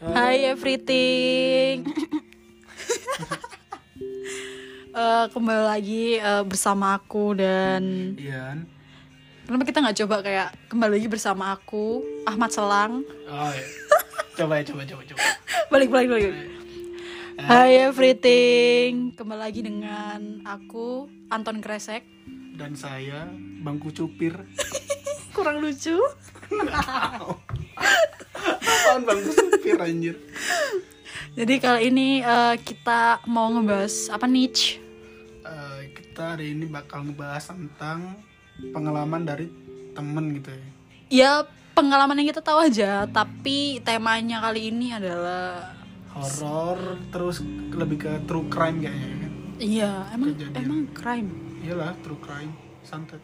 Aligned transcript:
Hai 0.00 0.48
everything. 0.48 1.84
Eh, 4.90 5.26
kembali 5.30 5.64
lagi 5.70 6.18
eh, 6.18 6.42
bersama 6.42 6.98
aku 6.98 7.38
dan 7.38 8.16
Ian. 8.18 8.66
kenapa 9.46 9.62
kita 9.62 9.78
nggak 9.86 9.98
coba 10.02 10.16
kayak 10.18 10.48
kembali 10.66 10.98
lagi 10.98 11.06
bersama 11.06 11.54
aku 11.54 12.02
Ahmad 12.26 12.50
Selang. 12.50 13.06
Oh, 13.30 13.50
iya. 13.54 13.66
coba 14.34 14.58
ya, 14.58 14.66
coba, 14.66 14.82
coba, 14.82 15.02
coba. 15.06 15.20
Balik 15.70 15.94
balik 15.94 16.08
balik. 16.10 16.34
Hai 17.38 17.86
everything. 17.86 19.14
Kembali 19.14 19.40
lagi 19.46 19.62
dengan 19.62 20.42
aku 20.42 21.06
Anton 21.30 21.62
Kresek. 21.62 22.02
Dan 22.58 22.74
saya 22.74 23.30
Bangku 23.62 23.94
Cupir. 23.94 24.34
Kurang 25.38 25.62
lucu. 25.62 26.02
Apaan 28.80 29.02
Bangku 29.04 29.30
Cupir 29.30 29.78
anjir? 29.78 30.16
Jadi 31.30 31.54
kali 31.56 31.80
ini 31.88 32.08
eh, 32.20 32.54
kita 32.58 33.22
mau 33.28 33.48
ngebahas 33.48 34.08
apa 34.10 34.24
niche? 34.24 34.80
Eh, 35.40 35.80
kita 35.92 36.34
hari 36.34 36.52
ini 36.52 36.66
bakal 36.66 37.04
ngebahas 37.04 37.52
tentang 37.52 38.18
pengalaman 38.72 39.22
dari 39.22 39.46
temen 39.92 40.32
gitu 40.34 40.50
ya. 40.50 40.64
Ya 41.10 41.32
pengalaman 41.72 42.18
yang 42.18 42.30
kita 42.30 42.40
tahu 42.40 42.60
aja, 42.62 43.06
tapi 43.06 43.80
temanya 43.80 44.40
kali 44.40 44.70
ini 44.70 44.92
adalah 44.92 45.76
Horor 46.10 46.98
terus 47.14 47.38
lebih 47.70 48.02
ke 48.02 48.12
true 48.26 48.50
crime 48.50 48.82
kayaknya 48.82 49.16
kan. 49.16 49.32
Iya, 49.60 49.90
emang 50.10 50.28
Kejadian. 50.34 50.58
emang 50.58 50.80
crime. 50.90 51.28
Iyalah, 51.62 51.92
true 52.02 52.18
crime, 52.18 52.50
santet. 52.82 53.22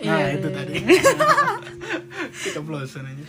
Iya, 0.00 0.08
Nah, 0.08 0.18
iya, 0.18 0.28
itu 0.32 0.48
iya. 0.48 0.56
tadi. 0.56 0.74
Kita 2.48 2.60
blosan 2.64 3.04
aja. 3.04 3.24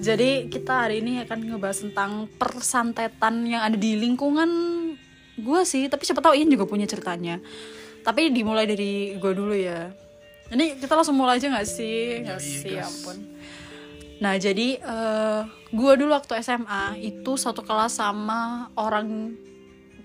Jadi 0.00 0.48
kita 0.48 0.88
hari 0.88 1.04
ini 1.04 1.20
akan 1.28 1.44
ngebahas 1.44 1.84
tentang 1.84 2.24
persantetan 2.40 3.44
yang 3.44 3.60
ada 3.60 3.76
di 3.76 4.00
lingkungan 4.00 4.48
gue 5.36 5.60
sih, 5.68 5.92
tapi 5.92 6.08
siapa 6.08 6.24
tahu 6.24 6.32
Ian 6.40 6.48
juga 6.48 6.64
punya 6.64 6.88
ceritanya. 6.88 7.36
Tapi 8.00 8.32
dimulai 8.32 8.64
dari 8.64 9.20
gue 9.20 9.32
dulu 9.36 9.52
ya. 9.52 9.92
Ini 10.50 10.80
kita 10.80 10.96
langsung 10.96 11.20
mulai 11.20 11.36
aja 11.36 11.52
nggak 11.52 11.68
sih? 11.68 12.24
Ya, 12.24 12.34
iya, 12.34 12.36
sih, 12.40 12.72
ya 12.80 12.88
ampun. 12.88 13.16
Nah 14.24 14.34
jadi 14.40 14.80
eh 14.80 15.40
gue 15.68 15.92
dulu 16.00 16.16
waktu 16.16 16.40
SMA 16.40 16.96
itu 17.04 17.36
satu 17.36 17.60
kelas 17.60 18.00
sama 18.00 18.72
orang 18.80 19.36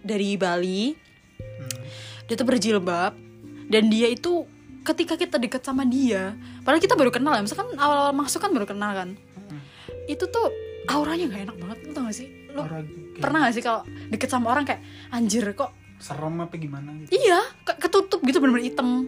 dari 0.04 0.36
Bali. 0.36 0.92
Hmm. 1.40 1.80
Dia 2.28 2.36
tuh 2.36 2.48
berjilbab 2.48 3.16
dan 3.72 3.88
dia 3.88 4.12
itu 4.12 4.44
ketika 4.86 5.18
kita 5.18 5.42
deket 5.42 5.66
sama 5.66 5.82
dia, 5.88 6.38
padahal 6.62 6.84
kita 6.84 6.94
baru 6.94 7.10
kenal 7.10 7.34
ya, 7.34 7.42
misalkan 7.42 7.74
awal-awal 7.80 8.14
masuk 8.14 8.38
kan 8.38 8.54
baru 8.54 8.70
kenal 8.70 8.94
kan. 8.94 9.18
Itu 10.06 10.26
tuh 10.26 10.48
auranya 10.86 11.26
nggak 11.26 11.42
enak 11.44 11.58
banget 11.58 11.78
lu 11.82 11.92
tau 11.92 12.04
gak 12.04 12.16
sih 12.16 12.28
lu 12.48 12.62
Orang 12.62 12.86
pernah 13.16 13.40
gak 13.42 13.54
sih 13.54 13.62
kalau 13.62 13.82
deket 14.08 14.28
sama 14.28 14.48
orang 14.50 14.64
kayak 14.64 14.82
anjir 15.10 15.44
kok 15.52 15.74
serem 15.98 16.36
apa 16.38 16.56
gimana 16.56 16.92
gitu? 17.00 17.10
iya 17.16 17.40
ke- 17.62 17.80
ketutup 17.80 18.20
gitu 18.22 18.38
bener-bener 18.38 18.68
hitam? 18.68 19.08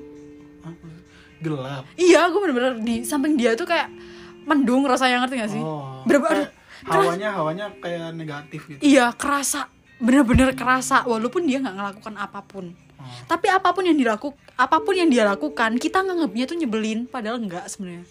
Gelap. 1.37 1.85
iya 1.95 2.25
gue 2.25 2.39
bener-bener 2.39 2.81
di 2.81 3.03
samping 3.03 3.37
dia 3.37 3.53
tuh 3.53 3.63
kayak 3.63 3.93
mendung 4.43 4.81
rasanya 4.83 5.21
ngerti 5.21 5.35
gak 5.37 5.51
sih 5.51 5.61
Oh. 5.61 6.01
Kayak 6.03 6.53
hawanya 7.03 7.29
hawanya 7.31 7.65
kayak 7.75 8.13
negatif 8.13 8.61
gitu. 8.67 8.79
iya 8.79 9.09
kerasa 9.11 9.65
bener-bener 9.97 10.53
kerasa 10.53 11.01
walaupun 11.03 11.43
dia 11.43 11.57
nggak 11.57 11.73
ngelakukan 11.73 12.13
apa 12.15 12.41
pun 12.41 12.73
Oh. 12.97 13.05
tapi 13.27 13.45
apa 13.45 13.69
pun 13.69 13.83
yang 13.83 13.93
dilakukan 13.93 14.33
apa 14.55 14.77
pun 14.79 14.93
yang 14.93 15.05
dia 15.05 15.21
lakukan 15.23 15.77
kita 15.77 16.01
nganggapnya 16.01 16.45
tuh 16.45 16.55
nyebelin 16.55 17.05
padahal 17.05 17.37
enggak 17.37 17.65
sebenarnya 17.67 18.05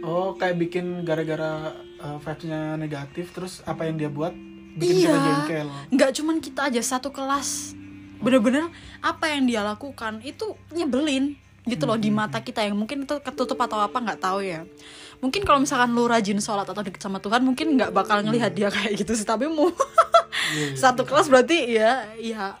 Oh, 0.00 0.32
kayak 0.32 0.56
bikin 0.58 1.04
gara-gara 1.04 1.76
uh, 2.04 2.18
vibes-nya 2.20 2.76
negatif 2.76 3.32
terus 3.32 3.64
apa 3.64 3.88
yang 3.88 3.96
dia 3.96 4.12
buat 4.12 4.36
bikin 4.76 5.08
kita 5.08 5.08
iya 5.08 5.14
jengkel. 5.16 5.68
nggak 5.94 6.10
cuman 6.20 6.36
kita 6.44 6.60
aja 6.68 6.82
satu 6.84 7.08
kelas. 7.08 7.72
Bener-bener 8.20 8.68
apa 9.00 9.32
yang 9.32 9.48
dia 9.48 9.64
lakukan 9.64 10.20
itu 10.20 10.52
nyebelin 10.76 11.40
gitu 11.64 11.88
loh 11.88 11.96
di 11.96 12.12
mata 12.12 12.44
kita 12.44 12.60
yang 12.60 12.76
mungkin 12.76 13.08
itu 13.08 13.16
ketutup 13.24 13.56
atau 13.56 13.80
apa 13.80 13.96
nggak 13.96 14.20
tahu 14.20 14.44
ya. 14.44 14.68
Mungkin 15.24 15.48
kalau 15.48 15.64
misalkan 15.64 15.96
lu 15.96 16.04
rajin 16.04 16.36
sholat 16.36 16.68
atau 16.68 16.84
deket 16.84 17.00
sama 17.00 17.16
Tuhan 17.24 17.40
mungkin 17.40 17.80
nggak 17.80 17.90
bakal 17.96 18.20
ngelihat 18.20 18.52
dia 18.52 18.68
kayak 18.68 19.00
gitu 19.00 19.16
sih 19.16 19.24
tapi 19.24 19.48
mau 19.48 19.72
Iya, 20.54 20.74
iya. 20.74 20.76
satu 20.76 21.08
kelas 21.08 21.32
berarti 21.32 21.78
ya 21.78 22.04
ya 22.20 22.58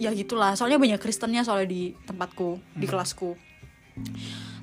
ya 0.00 0.10
gitulah. 0.16 0.56
Soalnya 0.56 0.80
banyak 0.80 1.00
Kristennya 1.02 1.44
soalnya 1.44 1.68
di 1.68 1.92
tempatku 2.08 2.56
di 2.72 2.86
kelasku. 2.88 3.36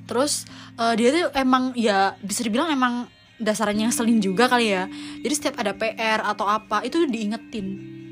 Terus 0.06 0.48
eh, 0.80 0.94
dia 0.98 1.08
tuh 1.14 1.30
emang 1.36 1.76
ya 1.78 2.18
bisa 2.24 2.42
dibilang 2.42 2.72
emang 2.72 3.06
dasarnya 3.36 3.88
ngeselin 3.88 4.18
juga 4.20 4.48
kali 4.48 4.72
ya. 4.72 4.88
Jadi 5.20 5.34
setiap 5.36 5.56
ada 5.60 5.76
PR 5.76 6.24
atau 6.24 6.48
apa 6.48 6.82
itu 6.84 7.04
diingetin 7.04 7.66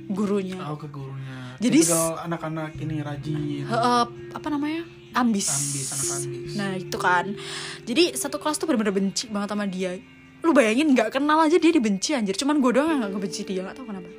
gurunya. 0.08 0.60
Oh, 0.68 0.76
ke 0.76 0.88
gurunya. 0.88 1.56
Jadi 1.60 1.80
Tipikal 1.80 2.20
anak-anak 2.28 2.70
ini 2.76 2.96
rajin. 3.00 3.64
Eh, 3.64 4.04
apa 4.36 4.48
namanya? 4.52 4.84
Ambis. 5.14 5.46
Ambis, 5.48 5.86
anak 5.94 6.08
ambis. 6.18 6.50
nah 6.58 6.70
itu 6.74 6.96
kan. 6.98 7.24
Jadi 7.86 8.18
satu 8.18 8.36
kelas 8.42 8.58
tuh 8.58 8.66
bener-bener 8.66 8.92
benci 8.92 9.30
banget 9.30 9.48
sama 9.54 9.64
dia. 9.70 9.96
Lu 10.44 10.52
bayangin 10.52 10.92
nggak 10.92 11.14
kenal 11.14 11.40
aja 11.40 11.56
dia 11.56 11.72
dibenci 11.72 12.12
anjir. 12.12 12.36
Cuman 12.36 12.58
gue 12.60 12.70
doang 12.74 12.90
yang 12.90 13.00
nggak 13.06 13.12
ngebenci 13.16 13.40
dia 13.46 13.62
nggak 13.64 13.76
tahu 13.80 13.86
kenapa. 13.88 14.10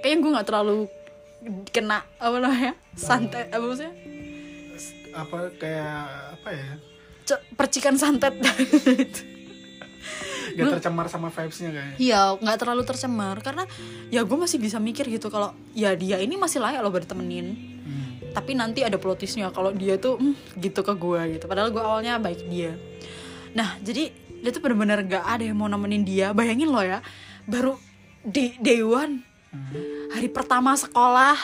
Kayaknya 0.00 0.18
gue 0.22 0.30
nggak 0.32 0.46
terlalu 0.46 0.76
kena 1.70 1.98
apa 2.16 2.36
namanya 2.40 2.72
santet 2.96 3.52
apa 3.52 3.64
maksudnya? 3.66 3.92
Apa 5.12 5.36
kayak 5.58 6.00
apa 6.40 6.48
ya? 6.54 6.70
C- 7.26 7.44
percikan 7.58 7.98
santet 7.98 8.38
Gak 10.54 10.78
tercemar 10.78 11.06
sama 11.08 11.28
vibes-nya 11.28 11.70
kayaknya. 11.72 11.96
Iya, 11.96 12.20
nggak 12.38 12.56
terlalu 12.60 12.82
tercemar 12.84 13.36
karena 13.40 13.64
ya 14.08 14.22
gue 14.22 14.36
masih 14.36 14.60
bisa 14.60 14.78
mikir 14.78 15.08
gitu 15.08 15.26
kalau 15.26 15.50
ya 15.72 15.92
dia 15.92 16.20
ini 16.20 16.36
masih 16.36 16.62
layak 16.62 16.78
loh 16.80 16.92
buat 16.92 17.02
ditemenin. 17.02 17.46
Hmm. 17.82 18.06
Tapi 18.30 18.54
nanti 18.54 18.84
ada 18.84 18.94
plotisnya 18.96 19.50
kalau 19.50 19.72
dia 19.72 19.96
tuh 19.96 20.20
"Hmm," 20.20 20.36
gitu 20.54 20.80
ke 20.80 20.92
gue 20.92 21.20
gitu. 21.34 21.44
Padahal 21.46 21.72
gue 21.72 21.80
awalnya 21.80 22.16
baik 22.16 22.46
dia. 22.46 22.76
Nah, 23.52 23.74
jadi 23.80 24.12
dia 24.12 24.50
tuh 24.52 24.60
bener-bener 24.60 25.02
gak 25.02 25.24
ada 25.24 25.42
yang 25.42 25.56
mau 25.56 25.66
nemenin 25.66 26.04
dia. 26.04 26.30
Bayangin 26.30 26.68
loh 26.68 26.84
ya, 26.84 27.00
baru 27.44 27.74
di 28.20 28.54
day 28.58 28.80
one 28.80 29.24
Hmm. 29.46 30.12
hari 30.12 30.28
pertama 30.28 30.76
sekolah 30.76 31.38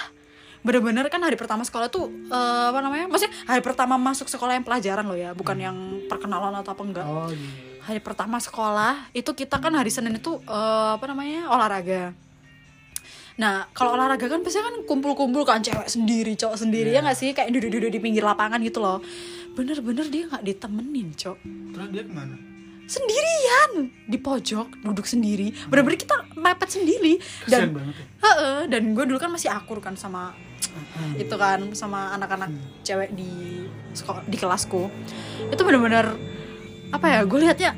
bener-bener 0.61 1.09
kan 1.09 1.19
hari 1.19 1.33
pertama 1.33 1.65
sekolah 1.65 1.89
tuh 1.89 2.13
eh, 2.29 2.65
apa 2.69 2.79
namanya 2.79 3.09
maksudnya 3.09 3.33
hari 3.47 3.65
pertama 3.65 3.97
masuk 3.97 4.29
sekolah 4.29 4.53
yang 4.53 4.63
pelajaran 4.63 5.03
loh 5.03 5.17
ya 5.17 5.33
bukan 5.33 5.57
yang 5.57 5.77
perkenalan 6.07 6.53
atau 6.53 6.71
apa 6.71 6.83
enggak 6.83 7.07
Oh 7.07 7.27
iya. 7.27 7.72
Hari 7.83 7.99
pertama 7.99 8.39
sekolah 8.39 9.11
itu 9.11 9.27
kita 9.29 9.59
kan 9.59 9.73
hari 9.73 9.89
Senin 9.89 10.15
itu 10.15 10.39
eh, 10.41 10.91
apa 10.95 11.05
namanya 11.05 11.49
olahraga. 11.49 12.15
Nah 13.33 13.67
kalau 13.73 13.97
olahraga 13.97 14.29
kan 14.29 14.41
biasanya 14.41 14.71
kan 14.71 14.77
kumpul-kumpul 14.85 15.43
kan 15.43 15.61
cewek 15.61 15.89
sendiri, 15.89 16.37
cowok 16.37 16.57
sendiri 16.59 16.93
ya 16.93 17.01
nggak 17.01 17.17
sih 17.17 17.33
kayak 17.33 17.49
duduk-duduk 17.51 17.89
di 17.89 17.99
pinggir 17.99 18.23
lapangan 18.23 18.61
gitu 18.61 18.79
loh. 18.79 19.01
Bener-bener 19.53 20.07
dia 20.09 20.29
nggak 20.29 20.45
ditemenin 20.45 21.13
cok, 21.13 21.39
Terus 21.73 21.89
dia 21.91 22.05
ke 22.05 22.13
mana? 22.13 22.37
sendirian 22.83 23.89
di 24.05 24.19
pojok 24.21 24.85
duduk 24.85 25.09
sendiri. 25.09 25.49
Bener-bener 25.67 25.97
kita 25.97 26.29
mepet 26.37 26.69
sendiri 26.69 27.17
dan 27.49 27.73
ya. 27.73 27.89
Heeh, 28.21 28.59
dan 28.69 28.93
gue 28.93 29.05
dulu 29.07 29.17
kan 29.17 29.33
masih 29.33 29.49
akur 29.49 29.81
kan 29.81 29.97
sama 29.97 30.33
Hmm. 30.73 31.21
itu 31.21 31.35
kan 31.37 31.61
sama 31.77 32.17
anak-anak 32.17 32.49
cewek 32.81 33.13
di 33.13 33.61
sekolah 33.93 34.25
di 34.25 34.41
kelasku 34.41 34.89
itu 35.53 35.61
bener-bener 35.61 36.17
apa 36.93 37.07
ya 37.09 37.21
gue 37.25 37.39
liatnya 37.41 37.73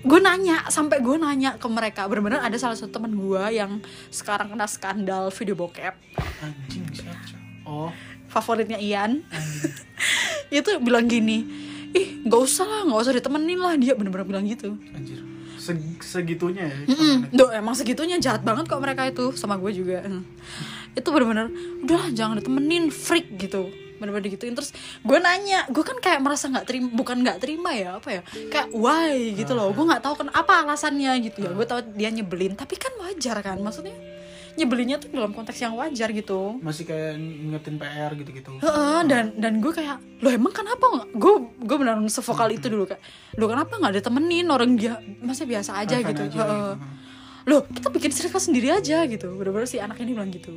gue 0.00 0.18
nanya 0.18 0.64
sampai 0.70 1.02
gue 1.02 1.16
nanya 1.18 1.60
ke 1.60 1.68
mereka 1.68 2.08
bener-bener 2.08 2.40
ada 2.40 2.56
salah 2.56 2.72
satu 2.72 2.88
teman 2.88 3.12
gue 3.12 3.42
yang 3.52 3.82
sekarang 4.08 4.48
kena 4.48 4.64
skandal 4.64 5.28
video 5.28 5.52
bokep 5.52 5.92
Anjing? 6.40 6.86
Oh, 7.68 7.92
favoritnya 8.26 8.80
Ian 8.80 9.20
itu 10.48 10.70
bilang 10.86 11.04
gini 11.04 11.44
ih 11.90 12.22
nggak 12.24 12.40
usah 12.40 12.64
lah 12.64 12.80
nggak 12.86 13.00
usah 13.02 13.12
ditemenin 13.12 13.60
lah 13.60 13.74
dia 13.76 13.92
bener-bener 13.92 14.24
bilang 14.24 14.46
gitu 14.46 14.78
Anjir. 14.94 15.20
Seg- 15.60 16.00
segitunya 16.00 16.72
ya. 16.72 16.76
Mm-mm. 16.88 17.36
Duh, 17.36 17.52
emang 17.52 17.76
segitunya 17.76 18.16
jahat 18.16 18.40
banget 18.40 18.64
kok 18.64 18.80
mereka 18.80 19.04
itu 19.04 19.36
sama 19.36 19.60
gue 19.60 19.68
juga. 19.76 20.00
Itu 20.96 21.12
bener-bener 21.12 21.52
udah 21.84 22.08
jangan 22.16 22.40
ditemenin 22.40 22.88
freak 22.88 23.36
gitu. 23.36 23.68
Bener-bener 24.00 24.24
digituin 24.26 24.56
terus 24.56 24.72
gue 25.04 25.18
nanya, 25.20 25.68
gue 25.68 25.84
kan 25.84 26.00
kayak 26.00 26.24
merasa 26.24 26.48
nggak 26.48 26.66
terima, 26.66 26.88
bukan 26.90 27.20
nggak 27.20 27.38
terima 27.38 27.70
ya 27.76 28.00
apa 28.00 28.08
ya, 28.08 28.22
kayak 28.48 28.72
why 28.72 29.36
gitu 29.36 29.52
loh. 29.52 29.70
Gue 29.70 29.84
nggak 29.84 30.02
tahu 30.02 30.24
kan 30.24 30.28
apa 30.32 30.64
alasannya 30.64 31.12
gitu 31.28 31.44
ya. 31.44 31.52
Gue 31.52 31.68
tahu 31.68 31.84
dia 31.94 32.08
nyebelin, 32.08 32.56
tapi 32.56 32.80
kan 32.80 32.90
wajar 32.98 33.38
kan, 33.44 33.60
maksudnya 33.60 33.92
nyebelinnya 34.50 34.98
tuh 34.98 35.08
dalam 35.14 35.30
konteks 35.30 35.62
yang 35.62 35.78
wajar 35.78 36.10
gitu. 36.10 36.58
Masih 36.58 36.82
kayak 36.82 37.16
ngingetin 37.16 37.78
PR 37.78 38.12
gitu-gitu. 38.18 38.50
Heeh, 38.58 39.00
dan 39.06 39.32
dan 39.38 39.62
gue 39.62 39.72
kayak 39.72 40.02
lo 40.20 40.28
emang 40.28 40.52
kenapa 40.52 40.84
nggak 40.84 41.08
gue 41.16 41.34
gue 41.64 41.76
benar 41.80 41.96
sevokal 42.10 42.50
itu 42.52 42.66
dulu 42.68 42.84
kayak 42.84 43.00
lo 43.40 43.48
kenapa 43.48 43.72
nggak 43.78 44.02
ditemenin 44.02 44.46
orang 44.52 44.76
dia 44.76 45.00
masa 45.22 45.48
biasa 45.48 45.80
aja 45.80 45.96
Fine 46.02 46.08
gitu 46.12 46.22
aja 46.28 46.36
Heeh. 46.36 46.50
gitu. 46.50 46.72
lo 47.48 47.56
kita 47.72 47.88
bikin 47.88 48.10
circle 48.12 48.42
sendiri 48.42 48.68
aja 48.68 49.08
gitu 49.08 49.32
bener-bener 49.32 49.64
si 49.64 49.80
anak 49.80 49.96
ini 50.04 50.12
bilang 50.12 50.28
gitu 50.28 50.52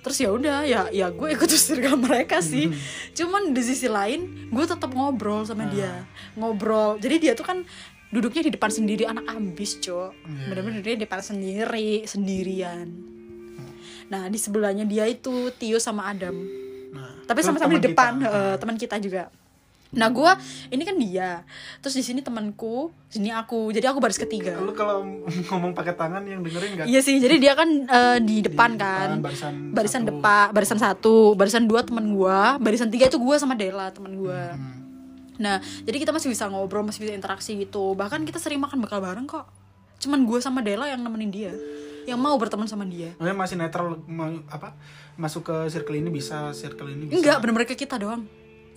Terus. 0.00 0.18
ya 0.20 0.28
udah 0.32 0.58
ya 0.64 0.80
ya 0.90 1.06
gue 1.12 1.28
ikut 1.36 1.48
circle 1.56 2.00
mereka 2.00 2.40
sih. 2.40 2.72
Cuman 3.12 3.52
di 3.52 3.62
sisi 3.64 3.88
lain 3.88 4.48
gue 4.48 4.64
tetap 4.64 4.90
ngobrol 4.92 5.44
sama 5.44 5.68
dia. 5.68 6.04
Ngobrol. 6.36 6.96
Jadi 7.00 7.16
dia 7.20 7.32
tuh 7.36 7.44
kan 7.44 7.58
duduknya 8.10 8.42
di 8.42 8.52
depan 8.52 8.70
sendiri 8.72 9.06
anak 9.06 9.26
ambis 9.30 9.78
cok. 9.78 10.10
Iya. 10.12 10.44
bener-bener 10.50 10.80
dia 10.82 10.94
di 10.98 11.02
depan 11.06 11.20
sendiri 11.22 12.04
sendirian. 12.04 12.86
Nah 14.10 14.26
di 14.26 14.38
sebelahnya 14.40 14.82
dia 14.84 15.06
itu 15.06 15.54
Tio 15.54 15.78
sama 15.78 16.10
Adam. 16.10 16.34
Nah, 16.90 17.22
tapi 17.22 17.46
sama-sama 17.46 17.78
di 17.78 17.86
depan 17.86 18.18
kita. 18.18 18.34
eh, 18.34 18.56
teman 18.58 18.74
kita 18.74 18.96
juga 18.98 19.30
nah 19.90 20.06
gua 20.06 20.38
ini 20.70 20.86
kan 20.86 20.94
dia. 20.94 21.42
Terus 21.82 21.98
di 21.98 22.04
sini 22.06 22.22
temanku 22.22 22.94
sini 23.10 23.34
aku. 23.34 23.74
Jadi 23.74 23.90
aku 23.90 23.98
baris 23.98 24.22
ketiga. 24.22 24.54
Lu 24.62 24.70
kalau 24.70 25.02
ngomong 25.50 25.74
pakai 25.74 25.98
tangan 25.98 26.22
yang 26.22 26.46
dengerin 26.46 26.78
nggak? 26.78 26.86
iya 26.86 27.02
sih 27.02 27.18
jadi 27.18 27.42
dia 27.42 27.52
kan 27.58 27.66
eh, 27.66 28.18
di 28.22 28.38
depan 28.38 28.78
Di 28.78 28.82
kan. 28.82 29.08
depan, 29.18 29.22
barisan 29.26 29.54
barisan 29.74 30.02
satu. 30.06 30.10
depan 30.14 30.46
barisan 30.54 30.78
satu. 30.78 31.16
Barisan 31.34 31.64
dua 31.66 31.82
teman 31.82 32.06
gua. 32.14 32.54
Barisan 32.62 32.86
tiga 32.86 33.10
itu 33.10 33.18
gua 33.18 33.34
sama 33.36 33.58
Dela 33.58 33.90
teman 33.90 34.14
gua. 34.14 34.54
Hmm. 34.54 34.78
nah 35.40 35.56
jadi 35.88 36.04
kita 36.04 36.12
masih 36.12 36.28
bisa 36.28 36.44
ngobrol 36.52 36.84
masih 36.86 37.02
bisa 37.02 37.16
interaksi 37.16 37.58
gitu. 37.58 37.98
Bahkan 37.98 38.22
kita 38.28 38.38
sering 38.38 38.62
makan 38.62 38.78
bekal 38.78 39.02
bareng 39.02 39.26
kok. 39.26 39.50
Cuman 39.98 40.22
gua 40.22 40.38
sama 40.38 40.62
Dela 40.62 40.86
yang 40.86 41.02
nemenin 41.02 41.34
dia. 41.34 41.52
Yang 42.06 42.20
mau 42.22 42.38
berteman 42.38 42.70
sama 42.70 42.86
dia. 42.86 43.10
Maksudnya 43.18 43.36
masih 43.36 43.56
netral 43.58 43.98
apa? 44.46 44.78
Masuk 45.18 45.50
ke 45.50 45.56
circle 45.68 45.98
ini 45.98 46.08
bisa, 46.08 46.54
circle 46.54 46.88
ini 46.94 47.10
bisa. 47.10 47.16
enggak 47.20 47.36
bener-bener 47.42 47.68
ke 47.68 47.76
kita 47.76 48.00
doang 48.00 48.24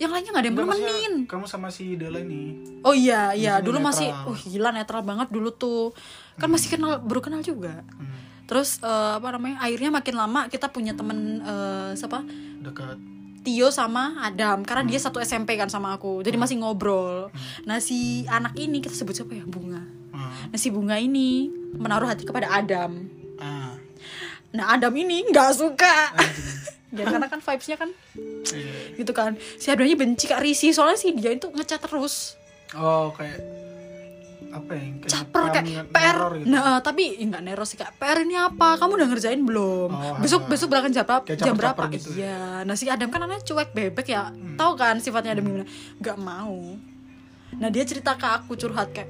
yang 0.01 0.11
lainnya 0.11 0.31
nggak 0.33 0.43
ada 0.43 0.49
yang 0.49 0.57
nemenin. 0.57 1.13
Kamu 1.29 1.45
sama 1.45 1.69
si 1.69 1.93
Dela 1.93 2.19
ini. 2.19 2.57
oh 2.81 2.91
iya 2.91 3.31
iya 3.37 3.61
dulu 3.61 3.79
masih 3.79 4.09
netral. 4.09 4.33
uh 4.33 4.39
gila 4.49 4.69
netral 4.73 5.01
banget 5.05 5.27
dulu 5.29 5.49
tuh. 5.53 5.93
Kan 6.41 6.49
masih 6.49 6.73
kenal 6.73 6.99
baru 7.05 7.21
kenal 7.21 7.45
juga. 7.45 7.85
Hmm, 7.85 8.17
terus 8.49 8.81
eh, 8.81 9.11
apa 9.17 9.37
namanya 9.37 9.61
akhirnya 9.61 9.93
makin 9.93 10.15
lama 10.17 10.41
kita 10.49 10.73
punya 10.73 10.97
temen 10.97 11.39
eh, 11.45 11.91
siapa? 11.93 12.25
Dekat. 12.65 12.97
Tio 13.43 13.69
sama 13.69 14.23
Adam. 14.23 14.63
Karena 14.63 14.87
dia 14.87 14.97
satu 14.97 15.19
SMP 15.19 15.59
kan 15.59 15.67
sama 15.67 15.93
aku. 15.99 16.23
Jadi 16.23 16.39
masih 16.39 16.63
ngobrol. 16.63 17.27
Nah 17.67 17.77
si 17.83 18.23
anak 18.31 18.55
ini 18.55 18.79
kita 18.79 18.95
sebut 18.95 19.13
siapa 19.13 19.35
ya? 19.35 19.45
Bunga. 19.45 19.83
Hmm. 20.13 20.53
nah 20.53 20.57
si 20.61 20.69
bunga 20.69 21.01
ini 21.01 21.49
menaruh 21.73 22.05
hati 22.05 22.21
kepada 22.21 22.53
Adam. 22.53 23.09
Ah. 23.41 23.73
nah 24.53 24.77
Adam 24.77 24.93
ini 24.93 25.25
nggak 25.25 25.51
suka 25.57 26.13
ya 26.93 27.03
karena 27.03 27.25
kan 27.25 27.41
vibesnya 27.41 27.75
kan 27.75 27.89
Iya. 28.45 29.01
gitu 29.01 29.11
kan. 29.11 29.33
Si 29.57 29.67
Adamnya 29.67 29.97
benci 29.97 30.25
kak 30.25 30.39
Risi 30.39 30.69
soalnya 30.69 30.95
si 30.95 31.09
dia 31.11 31.33
itu 31.33 31.49
ngecat 31.49 31.81
terus. 31.81 32.37
Oh, 32.73 33.09
kayak 33.11 33.41
apa 34.53 34.71
ya? 34.71 34.85
Kayak 35.01 35.09
caper 35.09 35.43
kayak 35.49 35.65
PR 35.89 36.17
gitu. 36.37 36.45
nah 36.45 36.77
tapi 36.79 37.17
eh, 37.17 37.25
nggak 37.25 37.41
neror 37.41 37.65
sih 37.65 37.73
kak. 37.73 37.97
PR 37.97 38.21
ini 38.21 38.37
apa? 38.37 38.77
Kamu 38.77 38.93
udah 38.93 39.07
ngerjain 39.09 39.41
belum? 39.41 39.89
Oh, 39.89 40.15
besok 40.21 40.45
besok 40.45 40.69
berangkat 40.69 40.93
jam 40.93 41.05
berapa 41.05 41.25
jam 41.25 41.55
berapa? 41.57 41.81
gitu 41.89 42.13
iya. 42.13 42.61
Nah 42.61 42.77
si 42.77 42.85
Adam 42.85 43.09
kan 43.09 43.25
anaknya 43.25 43.41
cuek 43.43 43.73
bebek 43.73 44.07
ya. 44.07 44.29
Tahu 44.53 44.71
kan 44.77 45.01
sifatnya 45.01 45.33
Adam 45.33 45.45
gimana? 45.45 45.65
Nggak 45.97 46.17
mau. 46.21 46.77
Nah 47.53 47.69
dia 47.69 47.81
cerita 47.81 48.13
ke 48.13 48.25
aku 48.25 48.53
curhat 48.53 48.93
kayak 48.93 49.09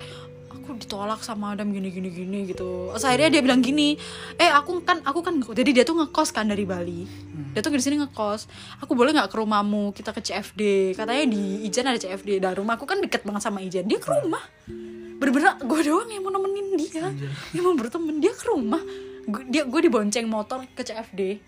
aku 0.64 0.80
ditolak 0.80 1.20
sama 1.20 1.52
Adam 1.52 1.70
gini 1.70 1.92
gini 1.92 2.08
gini 2.08 2.40
gitu. 2.48 2.90
Terus 2.90 3.04
akhirnya 3.04 3.30
dia 3.30 3.42
bilang 3.44 3.60
gini 3.60 4.00
eh 4.36 4.48
aku 4.48 4.80
kan 4.80 5.04
aku 5.04 5.20
kan 5.20 5.36
jadi 5.44 5.70
dia 5.70 5.84
tuh 5.84 6.00
ngekos 6.00 6.32
kan 6.32 6.48
dari 6.48 6.64
Bali. 6.64 7.04
Dia 7.52 7.60
tuh 7.60 7.70
di 7.70 7.84
sini 7.84 8.00
ngekos. 8.00 8.48
Aku 8.80 8.96
boleh 8.96 9.12
nggak 9.12 9.28
ke 9.28 9.36
rumahmu? 9.36 9.92
Kita 9.92 10.10
ke 10.10 10.24
CFD 10.24 10.62
katanya 10.96 11.28
di 11.28 11.68
Ijen 11.68 11.84
ada 11.84 12.00
CFD 12.00 12.40
dan 12.40 12.56
rumahku 12.56 12.84
kan 12.84 12.98
deket 12.98 13.22
banget 13.22 13.44
sama 13.44 13.60
Ijen. 13.60 13.84
Dia 13.84 14.00
ke 14.00 14.10
rumah. 14.10 14.42
Bener-bener 15.14 15.56
gue 15.58 15.80
doang 15.84 16.08
yang 16.08 16.24
mau 16.24 16.32
nemenin 16.32 16.68
dia. 16.76 17.08
Yang 17.52 17.64
mau 17.64 17.76
berteman 17.76 18.18
dia 18.18 18.32
ke 18.32 18.46
rumah. 18.48 18.82
Gua- 19.24 19.46
dia 19.46 19.64
gue 19.64 19.82
dibonceng 19.82 20.26
motor 20.26 20.64
ke 20.70 20.82
CFD. 20.82 21.40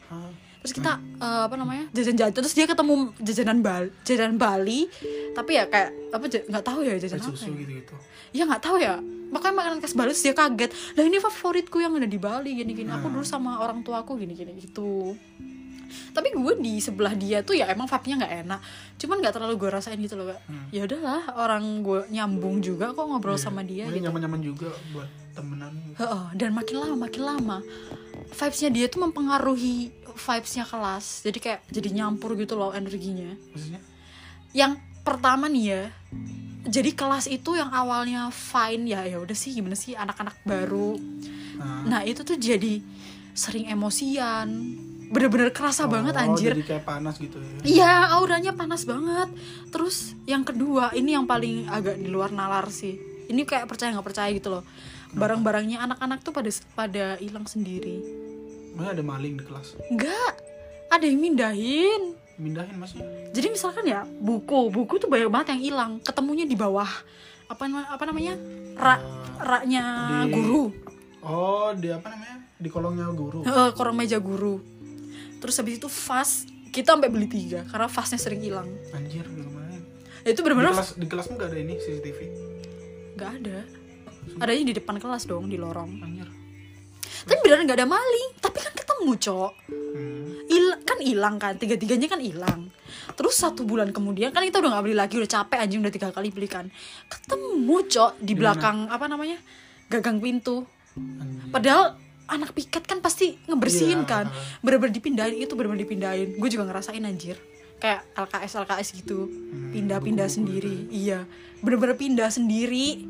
Terus 0.65 0.81
kita 0.81 0.97
eh, 0.97 1.41
apa 1.45 1.53
namanya 1.61 1.85
jajan-jajan 1.93 2.41
terus 2.41 2.57
dia 2.57 2.65
ketemu 2.65 3.13
jajanan 3.21 3.61
Bali 3.61 3.87
jajanan 4.01 4.35
Bali. 4.41 4.89
Tapi 5.37 5.51
ya 5.53 5.69
kayak 5.69 5.89
apa 6.09 6.25
nggak 6.25 6.63
tahu 6.65 6.79
ya 6.81 6.97
jajan 6.97 7.21
Kayak 7.21 7.29
apa 7.29 7.37
susu 7.37 7.53
ya. 7.53 7.57
gitu-gitu. 7.61 7.93
ya 8.33 8.43
nggak 8.49 8.63
tahu 8.65 8.77
ya. 8.81 8.97
Makanya 9.29 9.53
makanan 9.61 9.77
khas 9.85 9.93
Bali 9.93 10.13
dia 10.17 10.33
kaget. 10.33 10.71
Lah 10.97 11.03
ini 11.05 11.17
favoritku 11.21 11.77
yang 11.77 11.93
ada 11.93 12.09
di 12.09 12.17
Bali 12.17 12.57
gini 12.57 12.73
gini 12.73 12.89
aku 12.89 13.13
dulu 13.13 13.21
sama 13.21 13.61
orang 13.61 13.85
tuaku 13.85 14.17
gini 14.17 14.33
gini 14.33 14.57
gitu. 14.57 15.13
Tapi 16.15 16.33
gue 16.33 16.53
di 16.57 16.81
sebelah 16.81 17.13
dia 17.13 17.45
tuh 17.45 17.53
ya 17.53 17.69
emang 17.69 17.85
vibe-nya 17.85 18.25
nggak 18.25 18.33
enak. 18.47 18.59
Cuman 18.97 19.15
nggak 19.21 19.33
terlalu 19.37 19.53
gue 19.61 19.69
rasain 19.69 19.99
gitu 20.01 20.17
loh 20.17 20.33
kak. 20.33 20.39
Ya 20.73 20.89
udahlah 20.89 21.29
orang 21.37 21.61
gue 21.85 22.09
nyambung 22.09 22.57
juga 22.57 22.89
kok 22.89 23.05
ngobrol 23.05 23.37
sama 23.37 23.61
dia 23.61 23.85
Mungkin 23.85 24.01
gitu. 24.01 24.05
nyaman-nyaman 24.09 24.41
juga 24.41 24.73
buat 24.89 25.05
temenan. 25.37 25.73
Heeh, 25.93 26.23
dan 26.33 26.57
makin 26.57 26.75
lama 26.81 26.95
makin 27.05 27.21
lama 27.21 27.57
vibesnya 28.25 28.69
dia 28.71 28.87
tuh 28.87 29.03
mempengaruhi 29.03 29.91
vibesnya 30.15 30.63
kelas 30.63 31.21
jadi 31.21 31.37
kayak 31.37 31.59
jadi 31.67 31.89
nyampur 31.93 32.33
gitu 32.33 32.55
loh 32.55 32.71
energinya 32.71 33.35
Maksudnya? 33.51 33.81
yang 34.51 34.75
pertama 35.03 35.45
nih 35.45 35.65
ya 35.67 35.83
jadi 36.65 36.91
kelas 36.91 37.29
itu 37.29 37.53
yang 37.53 37.69
awalnya 37.69 38.31
fine 38.31 38.89
ya 38.89 39.05
ya 39.05 39.21
udah 39.21 39.37
sih 39.37 39.53
gimana 39.53 39.75
sih 39.75 39.93
anak-anak 39.93 40.39
baru 40.41 40.97
Ah. 41.55 41.87
nah 41.87 42.01
itu 42.03 42.19
tuh 42.19 42.35
jadi 42.35 42.83
sering 43.31 43.71
emosian 43.71 44.75
bener-bener 45.07 45.55
kerasa 45.55 45.87
banget 45.87 46.11
Oh, 46.17 46.23
anjir 46.27 46.51
Jadi 46.51 46.65
kayak 46.65 46.83
panas 46.83 47.15
gitu 47.15 47.37
ya. 47.37 47.47
Iya, 47.63 47.93
auranya 48.11 48.51
panas 48.51 48.83
banget. 48.83 49.29
Terus 49.69 50.17
yang 50.25 50.41
kedua, 50.41 50.89
ini 50.91 51.13
yang 51.13 51.23
paling 51.23 51.69
agak 51.69 51.95
di 51.95 52.09
luar 52.09 52.33
nalar 52.33 52.67
sih. 52.67 52.97
Ini 53.29 53.45
kayak 53.45 53.69
percaya 53.69 53.93
nggak 53.93 54.03
percaya 54.03 54.27
gitu 54.33 54.49
loh. 54.49 54.65
Barang-barangnya 55.13 55.79
anak-anak 55.79 56.25
tuh 56.25 56.33
pada 56.33 56.49
pada 56.73 57.05
hilang 57.21 57.45
sendiri. 57.45 58.01
Mana 58.75 58.91
ada 58.91 59.03
maling 59.03 59.39
di 59.39 59.43
kelas? 59.47 59.79
Enggak, 59.87 60.33
ada 60.91 61.03
yang 61.07 61.17
mindahin. 61.17 62.13
Mindahin 62.35 62.75
masih. 62.75 62.99
Jadi 63.31 63.47
misalkan 63.47 63.87
ya 63.87 64.03
buku, 64.03 64.67
buku 64.67 64.99
tuh 64.99 65.07
banyak 65.07 65.31
banget 65.31 65.55
yang 65.55 65.61
hilang. 65.63 65.91
Ketemunya 66.03 66.43
di 66.43 66.59
bawah 66.59 66.87
apa 67.47 67.63
apa 67.69 68.03
namanya 68.03 68.35
rak 68.75 68.99
raknya 69.39 69.83
Di- 70.27 70.33
guru, 70.33 70.63
Oh, 71.25 71.71
di 71.73 71.89
apa 71.89 72.11
namanya? 72.11 72.37
Di 72.59 72.69
kolongnya 72.69 73.07
guru. 73.15 73.41
Heeh, 73.47 73.69
korong 73.73 73.95
meja 73.95 74.19
guru. 74.19 74.59
Terus 75.39 75.55
habis 75.57 75.79
itu 75.79 75.87
vas 75.87 76.43
kita 76.69 76.93
sampai 76.93 77.07
beli 77.07 77.31
tiga 77.31 77.63
karena 77.65 77.87
vasnya 77.87 78.19
sering 78.19 78.43
hilang. 78.43 78.67
Anjir, 78.91 79.23
lumayan. 79.31 79.81
Ya, 80.27 80.35
itu 80.35 80.41
Di 80.41 80.45
benar-benar 80.45 80.75
kelas 80.75 80.91
di 80.99 81.07
kelasmu 81.07 81.39
gak 81.39 81.49
ada 81.49 81.57
ini 81.57 81.73
CCTV? 81.79 82.19
nggak 83.15 83.31
ada. 83.41 83.59
Adanya 84.43 84.63
di 84.67 84.75
depan 84.75 84.99
kelas 84.99 85.23
dong 85.23 85.47
di 85.47 85.55
lorong. 85.55 86.03
Anjir. 86.03 86.27
Tapi 87.25 87.37
beneran 87.41 87.65
nggak 87.65 87.79
ada 87.81 87.89
maling. 87.89 88.29
Tapi 88.37 88.57
kan 88.61 88.73
ketemu 88.73 89.11
cok. 89.17 89.51
Hmm. 89.69 90.29
Il 90.45 90.65
kan 90.85 90.97
hilang 91.01 91.35
kan 91.41 91.53
tiga 91.57 91.75
tiganya 91.75 92.05
kan 92.05 92.21
hilang. 92.21 92.69
Terus 93.17 93.35
satu 93.35 93.65
bulan 93.65 93.89
kemudian 93.89 94.29
kan 94.29 94.45
kita 94.45 94.61
udah 94.61 94.77
nggak 94.77 94.83
beli 94.85 94.95
lagi 94.95 95.17
udah 95.17 95.29
capek 95.29 95.57
anjing 95.57 95.81
udah 95.81 95.93
tiga 95.93 96.09
kali 96.13 96.29
beli 96.29 96.45
kan. 96.45 96.69
Ketemu 97.09 97.77
cok 97.89 98.11
di 98.21 98.33
belakang 98.37 98.87
apa 98.87 99.05
namanya 99.09 99.41
gagang 99.89 100.21
pintu. 100.21 100.65
Anjir. 100.95 101.49
Padahal 101.49 101.83
anak 102.25 102.57
piket 102.57 102.85
kan 102.85 103.01
pasti 103.01 103.37
ngebersihin 103.45 104.05
Iya. 104.05 104.09
kan. 104.09 104.25
Bener-bener 104.61 104.93
dipindahin 104.93 105.37
itu 105.37 105.53
bener-bener 105.53 105.85
dipindahin. 105.85 106.37
Gue 106.37 106.49
juga 106.49 106.69
ngerasain 106.69 107.01
anjir. 107.01 107.37
Kayak 107.77 108.05
LKS 108.17 108.53
LKS 108.65 108.87
gitu. 108.97 109.29
Pindah-pindah 109.73 110.29
sendiri. 110.29 110.89
Iya. 110.89 111.25
Bener-bener 111.61 111.97
pindah 111.97 112.29
sendiri. 112.29 113.05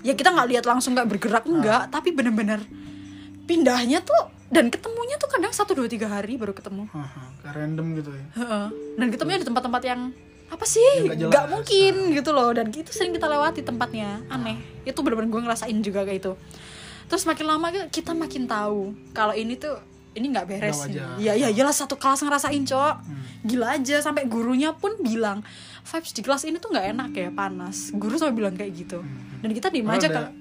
Ya 0.00 0.16
kita 0.16 0.32
nggak 0.32 0.48
lihat 0.48 0.64
langsung 0.64 0.96
nggak 0.96 1.08
bergerak 1.10 1.44
enggak, 1.44 1.92
tapi 1.92 2.16
bener-bener 2.16 2.64
pindahnya 3.50 3.98
tuh 4.06 4.30
dan 4.50 4.70
ketemunya 4.70 5.18
tuh 5.18 5.26
kadang 5.26 5.50
satu 5.50 5.74
dua 5.74 5.90
tiga 5.90 6.06
hari 6.06 6.38
baru 6.38 6.54
ketemu. 6.54 6.86
Haha, 6.90 7.22
kayak 7.42 7.54
random 7.54 7.86
gitu 7.98 8.10
ya. 8.14 8.24
Heeh. 8.38 8.66
Dan 8.98 9.06
ketemunya 9.10 9.38
di 9.42 9.46
tempat-tempat 9.46 9.82
yang 9.86 10.10
apa 10.50 10.64
sih? 10.66 11.06
Yang 11.06 11.26
jelas. 11.26 11.30
nggak 11.30 11.46
mungkin 11.50 11.94
gitu 12.14 12.30
loh. 12.34 12.50
Dan 12.50 12.70
itu 12.74 12.90
sering 12.90 13.14
kita 13.14 13.30
lewati 13.30 13.62
tempatnya. 13.62 14.22
Aneh. 14.26 14.58
Itu 14.82 15.06
bener-bener 15.06 15.30
gue 15.30 15.42
ngerasain 15.46 15.78
juga 15.86 16.02
kayak 16.02 16.18
itu. 16.18 16.32
Terus 17.06 17.22
makin 17.30 17.46
lama 17.46 17.66
kita 17.90 18.10
makin 18.10 18.50
tahu 18.50 18.94
kalau 19.14 19.34
ini 19.34 19.54
tuh 19.54 19.78
ini 20.18 20.34
nggak 20.34 20.46
beres. 20.50 20.82
nih. 20.90 20.98
Iya 21.22 21.32
iya 21.46 21.48
jelas 21.54 21.78
satu 21.78 21.94
kelas 21.94 22.26
ngerasain 22.26 22.66
cok. 22.66 22.94
Gila 23.46 23.78
aja 23.78 24.02
sampai 24.02 24.26
gurunya 24.26 24.74
pun 24.74 24.98
bilang 24.98 25.46
vibes 25.86 26.10
di 26.10 26.26
kelas 26.26 26.42
ini 26.42 26.58
tuh 26.58 26.74
nggak 26.74 26.86
enak 26.98 27.10
ya 27.14 27.30
panas. 27.30 27.94
Guru 27.94 28.18
sampai 28.18 28.34
bilang 28.34 28.58
kayak 28.58 28.74
gitu. 28.74 28.98
Dan 29.46 29.54
kita 29.54 29.70
diem 29.70 29.86
aja 29.86 30.10
ada, 30.10 30.14
kan 30.26 30.34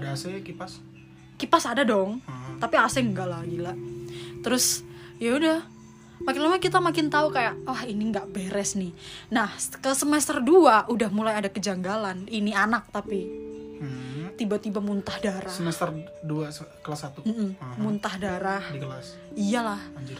ada 0.00 0.16
AC 0.16 0.40
kipas. 0.40 0.80
Kipas 1.36 1.64
ada 1.64 1.82
dong. 1.82 2.20
Hmm. 2.20 2.42
tapi 2.56 2.74
AC 2.76 2.98
enggak 2.98 3.26
lah 3.26 3.42
gila. 3.42 3.74
Terus 4.40 4.82
ya 5.16 5.34
udah. 5.34 5.60
Makin 6.16 6.40
lama 6.40 6.56
kita 6.56 6.78
makin 6.78 7.10
tahu 7.10 7.28
kayak 7.28 7.58
wah 7.62 7.82
ini 7.82 8.08
nggak 8.08 8.30
beres 8.30 8.72
nih. 8.74 8.94
Nah 9.28 9.50
ke 9.52 9.90
semester 9.92 10.38
2 10.38 10.86
udah 10.86 11.10
mulai 11.10 11.34
ada 11.34 11.48
kejanggalan. 11.48 12.24
Ini 12.26 12.54
anak 12.54 12.88
tapi. 12.90 13.26
Hmm. 13.74 14.30
tiba-tiba 14.34 14.78
muntah 14.78 15.14
darah. 15.18 15.50
Semester 15.50 15.90
2 16.22 16.26
kelas 16.80 17.00
1 17.04 17.22
Mm-mm, 17.22 17.50
muntah 17.76 18.14
darah. 18.16 18.62
Di 18.66 18.78
kelas. 18.78 19.06
iyalah. 19.34 19.78
Anjir. 19.94 20.18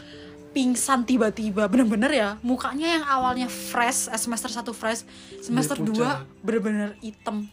pingsan 0.51 1.03
tiba-tiba. 1.03 1.65
Bener-bener 1.65 2.11
ya 2.11 2.29
mukanya 2.39 2.87
yang 2.93 3.05
awalnya 3.05 3.47
fresh 3.47 4.07
eh, 4.07 4.15
semester 4.15 4.47
1 4.47 4.63
fresh 4.71 5.01
semester 5.41 5.75
Jadi 5.75 5.87
2 5.87 5.95
pucat. 5.95 6.17
bener-bener 6.39 6.89
hitam. 6.99 7.47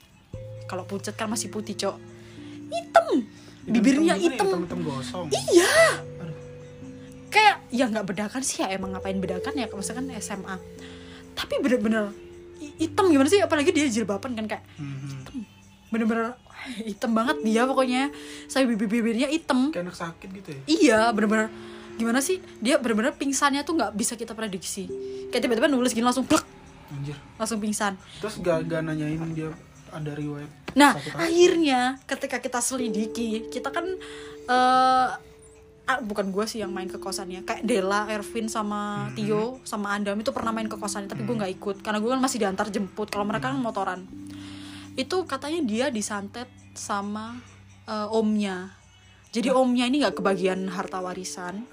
Kalau 0.67 0.85
pucat 0.85 1.15
kan 1.15 1.27
masih 1.27 1.49
putih 1.49 1.75
cok. 1.75 1.97
Hitam 2.69 3.07
bibirnya 3.65 4.15
hitam. 4.15 4.47
Hitam-hitam 4.49 4.81
gosong. 4.81 5.27
iya. 5.31 5.71
Aduh. 6.19 6.37
kayak 7.29 7.57
ya 7.69 7.85
nggak 7.87 8.05
bedakan 8.05 8.41
sih 8.41 8.61
ya 8.61 8.71
emang 8.71 8.93
ngapain 8.93 9.17
bedakan 9.17 9.55
ya 9.55 9.65
misalkan 9.67 10.05
SMA 10.15 10.57
tapi 11.33 11.55
bener-bener 11.59 12.13
hi- 12.59 12.77
hitam 12.83 13.09
gimana 13.09 13.27
sih? 13.27 13.41
Apalagi 13.41 13.71
dia 13.71 13.87
jilbaban 13.87 14.33
kan 14.33 14.45
kayak 14.47 14.65
Mhm. 14.77 15.49
bener-bener 15.89 16.37
hitam 16.79 17.11
banget 17.11 17.41
dia 17.41 17.65
pokoknya. 17.65 18.13
Saya 18.47 18.65
bibir-bibirnya 18.67 19.27
hitam. 19.27 19.71
Kayak 19.71 19.85
anak 19.87 19.97
sakit 19.99 20.29
gitu 20.31 20.49
ya? 20.51 20.61
Iya 20.67 21.01
bener-bener. 21.11 21.49
Gimana 21.95 22.21
sih? 22.21 22.39
Dia 22.59 22.77
bener-bener 22.77 23.13
pingsannya 23.13 23.63
tuh 23.63 23.75
nggak 23.75 23.93
bisa 23.93 24.15
kita 24.15 24.33
prediksi. 24.33 24.87
Kayak 25.29 25.43
tiba-tiba 25.43 25.67
nulis 25.67 25.91
gini 25.91 26.03
langsung 26.03 26.23
plek. 26.23 26.45
Anjir. 26.91 27.17
Langsung 27.35 27.59
pingsan. 27.59 27.97
Terus 28.21 28.37
gak, 28.39 28.65
gak 28.67 28.81
nanyain 28.83 29.17
dia 29.33 29.49
ada 29.93 30.13
riwayat 30.17 30.63
Nah, 30.73 30.97
akhirnya 31.21 32.01
ketika 32.09 32.41
kita 32.41 32.61
selidiki, 32.65 33.53
kita 33.53 33.69
kan 33.69 33.87
ah, 34.49 35.21
bukan 36.01 36.33
gue 36.33 36.45
sih 36.49 36.65
yang 36.65 36.73
main 36.73 36.89
ke 36.89 36.97
kosannya, 36.97 37.45
kayak 37.45 37.63
Dela, 37.67 38.09
Ervin 38.09 38.49
sama 38.49 39.13
Tio 39.13 39.61
sama 39.69 39.93
Andam 39.93 40.17
itu 40.17 40.33
pernah 40.33 40.55
main 40.55 40.69
ke 40.71 40.77
kosannya, 40.81 41.13
tapi 41.13 41.29
gue 41.29 41.37
nggak 41.37 41.53
ikut 41.61 41.77
karena 41.85 41.99
gue 42.01 42.11
kan 42.11 42.21
masih 42.23 42.39
diantar 42.41 42.73
jemput. 42.73 43.13
Kalau 43.13 43.29
mereka 43.29 43.53
kan 43.53 43.61
motoran. 43.61 44.01
Itu 44.97 45.25
katanya 45.25 45.61
dia 45.65 45.87
disantet 45.89 46.49
sama 46.73 47.41
eh, 47.85 48.09
omnya. 48.09 48.73
Jadi 49.33 49.49
omnya 49.49 49.89
ini 49.89 50.05
nggak 50.05 50.21
kebagian 50.21 50.69
harta 50.69 51.01
warisan. 51.01 51.65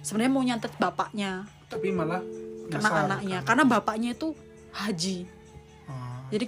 Sebenarnya 0.00 0.32
mau 0.32 0.42
nyantet 0.42 0.72
bapaknya, 0.80 1.44
tapi 1.68 1.92
malah 1.92 2.24
kena 2.72 2.88
nyasar, 2.88 3.04
anaknya, 3.04 3.38
kan? 3.42 3.46
karena 3.52 3.64
bapaknya 3.68 4.10
itu 4.16 4.32
haji. 4.72 5.28
Oh, 5.90 6.24
Jadi 6.30 6.46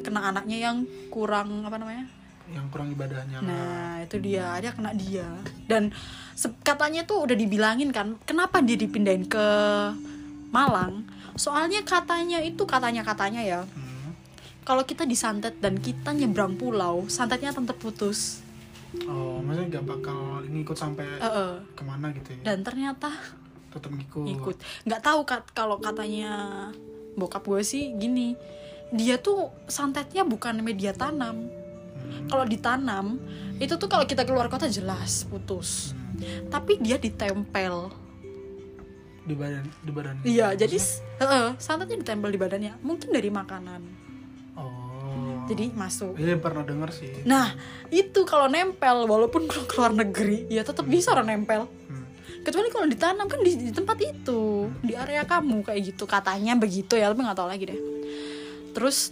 kena 0.00 0.32
anaknya 0.32 0.70
yang 0.70 0.76
kurang 1.08 1.64
apa 1.64 1.76
namanya? 1.76 2.06
yang 2.48 2.64
kurang 2.72 2.88
ibadahnya. 2.88 3.44
Nah 3.44 4.00
itu 4.00 4.16
dia, 4.24 4.56
dia 4.56 4.72
kena 4.72 4.96
dia 4.96 5.28
Dan 5.68 5.92
katanya 6.64 7.04
tuh 7.04 7.28
udah 7.28 7.36
dibilangin 7.36 7.92
kan 7.92 8.16
Kenapa 8.24 8.64
dia 8.64 8.72
dipindahin 8.72 9.28
ke 9.28 9.46
Malang 10.48 11.04
Soalnya 11.36 11.84
katanya 11.84 12.40
itu 12.40 12.64
katanya-katanya 12.64 13.44
ya 13.44 13.60
Hmm. 13.68 14.16
Kalau 14.64 14.88
kita 14.88 15.04
disantet 15.04 15.60
dan 15.60 15.76
kita 15.76 16.16
nyebrang 16.16 16.56
pulau 16.56 17.04
Santetnya 17.12 17.52
akan 17.52 17.68
terputus 17.68 18.40
oh 19.04 19.44
maksudnya 19.44 19.76
gak 19.76 20.00
bakal 20.00 20.40
ngikut 20.48 20.72
sampai 20.72 21.04
Eh, 21.20 21.28
eh. 21.28 21.52
ke 21.76 21.84
mana 21.84 22.08
gitu 22.16 22.32
ya 22.32 22.48
Dan 22.48 22.64
ternyata 22.64 23.12
tetap 23.68 23.92
ngikut 23.92 24.24
ikut 24.24 24.56
nggak 24.88 25.02
tahu 25.04 25.20
kat 25.28 25.44
kalau 25.52 25.76
katanya 25.76 26.32
bokap 27.12 27.44
gue 27.44 27.60
sih 27.60 27.92
gini 27.92 28.32
dia 28.90 29.16
tuh 29.16 29.50
santetnya 29.66 30.22
bukan 30.22 30.58
media 30.58 30.90
tanam 30.90 31.48
Hmm. 31.98 32.24
kalau 32.26 32.44
ditanam 32.44 33.20
itu 33.56 33.74
tuh 33.74 33.84
kalau 33.84 34.02
kita 34.02 34.22
keluar 34.22 34.46
kota 34.46 34.64
jelas 34.64 35.22
putus 35.24 35.92
Hmm. 36.14 36.48
tapi 36.48 36.78
dia 36.78 36.96
ditempel 36.96 37.92
di 39.22 39.34
badan 39.34 39.64
di 39.78 39.92
badan 39.92 40.14
Iya, 40.22 40.56
jadi 40.56 40.80
heeh, 41.20 41.46
santetnya 41.58 42.00
ditempel 42.00 42.32
di 42.32 42.38
badannya. 42.38 42.80
Mungkin 42.80 43.12
dari 43.12 43.28
makanan. 43.28 43.80
oh 44.56 45.44
Jadi 45.44 45.68
masuk. 45.70 46.16
iya 46.16 46.32
pernah 46.34 46.64
denger 46.64 46.88
sih 46.90 47.12
Nah, 47.24 47.52
itu 47.88 48.24
kalau 48.24 48.48
nempel 48.48 49.04
walaupun 49.04 49.44
kalau 49.44 49.68
keluar 49.70 49.92
negeri, 49.92 50.48
ya 50.48 50.64
tetap 50.64 50.84
bisa 50.84 51.12
orang 51.12 51.28
nempel. 51.30 51.68
Hmm. 51.88 52.08
Kecuali 52.40 52.68
kalau 52.68 52.86
ditanam 52.86 53.28
kan 53.28 53.40
di, 53.40 53.52
di 53.58 53.68
tempat 53.68 54.00
itu, 54.00 54.72
di 54.80 54.96
area 54.96 55.22
kamu 55.22 55.60
kayak 55.62 55.80
gitu. 55.86 56.08
Katanya 56.08 56.56
begitu 56.56 56.96
ya, 56.96 57.12
tapi 57.12 57.20
nggak 57.20 57.36
tahu 57.36 57.48
lagi 57.48 57.68
deh. 57.68 57.80
Terus 58.78 59.10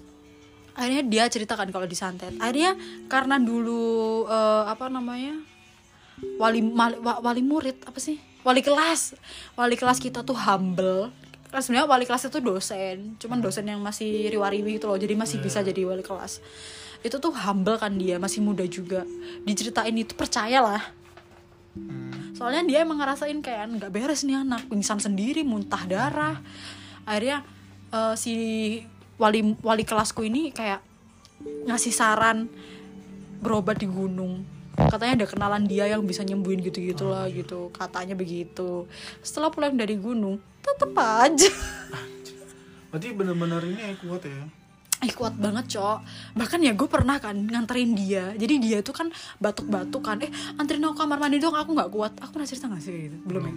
akhirnya 0.78 1.02
dia 1.02 1.24
ceritakan 1.26 1.74
kalau 1.74 1.90
disantet. 1.90 2.38
Akhirnya 2.38 2.78
karena 3.10 3.42
dulu 3.42 4.22
eh, 4.30 4.64
apa 4.70 4.86
namanya? 4.86 5.34
wali 6.38 6.62
mali- 6.64 7.02
wa- 7.02 7.18
wali 7.18 7.42
murid 7.42 7.82
apa 7.82 7.98
sih? 7.98 8.16
Wali 8.40 8.62
kelas. 8.62 9.18
Wali 9.52 9.74
kelas 9.74 9.98
kita 9.98 10.22
tuh 10.22 10.38
humble. 10.38 11.10
Kan 11.50 11.60
sebenarnya 11.60 11.90
wali 11.90 12.06
kelas 12.06 12.30
itu 12.30 12.38
dosen. 12.38 13.18
Cuman 13.18 13.42
dosen 13.42 13.66
yang 13.66 13.82
masih 13.82 14.30
riwariwi 14.30 14.78
gitu 14.78 14.86
loh. 14.86 14.96
Jadi 14.96 15.12
masih 15.12 15.42
bisa 15.42 15.60
jadi 15.60 15.82
wali 15.82 16.06
kelas. 16.06 16.38
Itu 17.02 17.18
tuh 17.18 17.34
humble 17.34 17.76
kan 17.76 17.98
dia 17.98 18.16
masih 18.16 18.38
muda 18.40 18.62
juga. 18.64 19.02
Diceritain 19.42 19.92
itu 19.92 20.14
percayalah 20.14 20.94
Hmm. 21.76 22.32
soalnya 22.32 22.64
dia 22.64 22.78
emang 22.88 22.96
ngerasain 22.96 23.36
kayak 23.44 23.76
nggak 23.76 23.92
beres 23.92 24.24
nih 24.24 24.40
anak. 24.40 24.64
Pingsan 24.64 24.96
sendiri 24.96 25.44
muntah 25.44 25.84
darah. 25.84 26.40
Akhirnya 27.04 27.44
eh, 27.92 28.14
si 28.16 28.32
wali 29.16 29.56
wali 29.64 29.84
kelasku 29.84 30.24
ini 30.24 30.52
kayak 30.52 30.80
ngasih 31.68 31.92
saran 31.92 32.48
berobat 33.40 33.80
di 33.80 33.88
gunung. 33.88 34.44
Katanya 34.76 35.24
ada 35.24 35.26
kenalan 35.28 35.64
dia 35.64 35.88
yang 35.88 36.04
bisa 36.04 36.20
nyembuhin 36.20 36.60
gitu 36.60 36.84
gitu 36.84 37.08
lah 37.08 37.28
gitu. 37.32 37.72
Katanya 37.72 38.12
begitu. 38.12 38.84
Setelah 39.24 39.48
pulang 39.48 39.72
dari 39.72 39.96
gunung 39.96 40.36
tetep 40.60 40.92
aja. 40.96 41.48
Berarti 42.92 43.08
bener-bener 43.12 43.62
ini 43.64 43.96
kuat 44.00 44.24
ya 44.24 44.65
Ih 45.04 45.12
kuat 45.12 45.36
banget 45.36 45.76
cok. 45.76 45.98
Bahkan 46.32 46.58
ya 46.64 46.72
gue 46.72 46.88
pernah 46.88 47.20
kan 47.20 47.36
nganterin 47.36 47.92
dia. 47.92 48.32
Jadi 48.32 48.54
dia 48.56 48.78
tuh 48.80 48.96
kan 48.96 49.12
batuk-batuk 49.36 50.00
kan. 50.00 50.16
Eh 50.24 50.32
anterin 50.56 50.88
aku 50.88 51.04
kamar 51.04 51.20
mandi 51.20 51.36
dong. 51.36 51.52
Aku 51.52 51.76
gak 51.76 51.92
kuat. 51.92 52.12
Aku 52.16 52.32
pernah 52.32 52.48
cerita 52.48 52.64
gak 52.72 52.80
sih 52.80 53.12
gitu? 53.12 53.16
Belum 53.28 53.44
ya? 53.44 53.54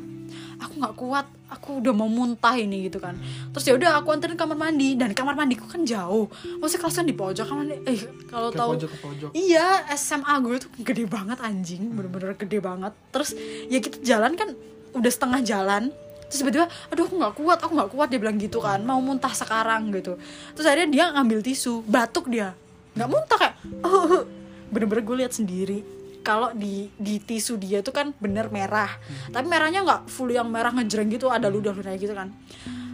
Aku 0.68 0.74
gak 0.84 0.96
kuat. 1.00 1.26
Aku 1.48 1.80
udah 1.80 1.96
mau 1.96 2.12
muntah 2.12 2.60
ini 2.60 2.92
gitu 2.92 3.00
kan. 3.00 3.16
Terus 3.56 3.66
ya 3.72 3.74
udah 3.80 4.04
aku 4.04 4.12
anterin 4.12 4.36
kamar 4.36 4.60
mandi. 4.60 5.00
Dan 5.00 5.16
kamar 5.16 5.40
mandiku 5.40 5.64
kan 5.64 5.88
jauh. 5.88 6.28
Maksudnya 6.60 6.82
kelas 6.84 6.96
kan 7.00 7.08
di 7.08 7.16
pojok. 7.16 7.46
Kamar 7.48 7.64
mandi 7.64 7.76
Eh 7.88 8.00
kalau 8.28 8.52
tahu 8.52 8.76
pojok 8.76 8.90
ke 8.92 8.98
pojok. 9.00 9.30
Iya 9.32 9.88
SMA 9.96 10.34
gue 10.44 10.56
tuh 10.60 10.70
gede 10.84 11.08
banget 11.08 11.40
anjing. 11.40 11.88
Bener-bener 11.96 12.36
gede 12.36 12.60
banget. 12.60 12.92
Terus 13.16 13.32
ya 13.72 13.80
kita 13.80 14.04
jalan 14.04 14.36
kan 14.36 14.52
Udah 14.94 15.12
setengah 15.12 15.42
jalan 15.46 15.94
Terus 16.30 16.46
tiba-tiba 16.46 16.70
Aduh 16.94 17.10
aku 17.10 17.16
gak 17.18 17.36
kuat 17.36 17.58
Aku 17.66 17.74
gak 17.74 17.92
kuat 17.92 18.08
Dia 18.14 18.22
bilang 18.22 18.38
gitu 18.38 18.62
kan. 18.62 18.80
Mau 18.86 19.02
muntah 19.02 19.34
sekarang 19.34 19.90
gitu. 19.92 20.16
Terus 20.54 20.66
akhirnya 20.70 20.90
dia 20.90 21.06
ngambil 21.18 21.42
tisu 21.42 21.84
Batuk 21.84 22.30
dia. 22.30 22.54
Gak 22.94 23.10
muntah 23.10 23.38
kayak 23.38 23.56
"Oh." 23.84 24.24
Bener-bener 24.70 25.02
gue 25.02 25.18
lihat 25.26 25.34
sendiri 25.34 25.82
kalau 26.20 26.52
di 26.54 26.92
di 27.00 27.18
tisu 27.18 27.58
dia 27.58 27.80
tuh 27.82 27.96
kan 27.96 28.14
bener 28.20 28.52
merah. 28.54 28.92
Tapi 29.34 29.46
merahnya 29.48 29.82
nggak 29.82 30.02
full 30.12 30.30
yang 30.30 30.52
merah 30.52 30.70
ngejreng 30.76 31.10
gitu 31.10 31.32
ada 31.32 31.48
ludah-ludah 31.50 31.96
gitu 31.98 32.14
kan. 32.14 32.30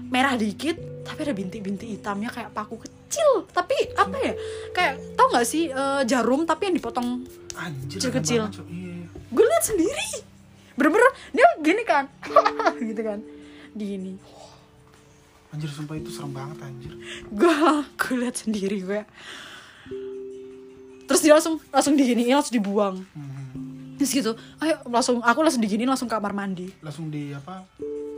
Merah 0.08 0.38
dikit 0.38 0.78
tapi 1.04 1.26
ada 1.26 1.34
bintik-bintik 1.36 1.90
hitamnya 1.90 2.30
kayak 2.32 2.54
paku 2.54 2.80
kecil. 2.80 3.50
Tapi 3.50 3.76
apa 3.98 4.18
ya 4.22 4.34
kayak 4.72 5.20
tau 5.20 5.28
nggak 5.34 5.46
sih 5.46 5.68
eh, 5.68 6.02
jarum 6.06 6.46
tapi 6.48 6.72
yang 6.72 6.76
dipotong 6.78 7.26
anjir 7.58 8.00
banget, 8.46 8.62
Cok. 8.62 8.68
iya. 8.72 9.04
Gue 9.34 9.44
lihat 9.44 9.64
sendiri 9.66 10.08
bener-bener 10.76 11.10
dia 11.32 11.48
gini 11.60 11.84
kan. 11.84 12.06
Gitu 12.90 13.02
kan. 13.02 13.20
Gini. 13.72 14.16
Anjir 15.50 15.72
sumpah 15.72 15.96
itu 15.96 16.12
serem 16.12 16.32
banget 16.32 16.60
anjir. 16.62 16.92
Gue 17.28 17.52
gue 17.96 18.16
lihat 18.20 18.36
sendiri 18.38 18.80
gue 18.82 19.02
terus 21.06 21.22
dia 21.22 21.38
langsung 21.38 21.62
langsung 21.70 21.94
diginiin 21.94 22.34
langsung 22.34 22.56
dibuang. 22.56 22.98
Hmm. 23.14 23.34
terus 23.96 24.12
gitu 24.12 24.36
ayo 24.60 24.76
langsung 24.90 25.24
aku 25.24 25.40
langsung 25.40 25.64
diginiin 25.64 25.88
langsung 25.88 26.10
ke 26.10 26.16
kamar 26.18 26.36
mandi. 26.36 26.68
Langsung 26.84 27.08
di 27.08 27.32
apa 27.32 27.64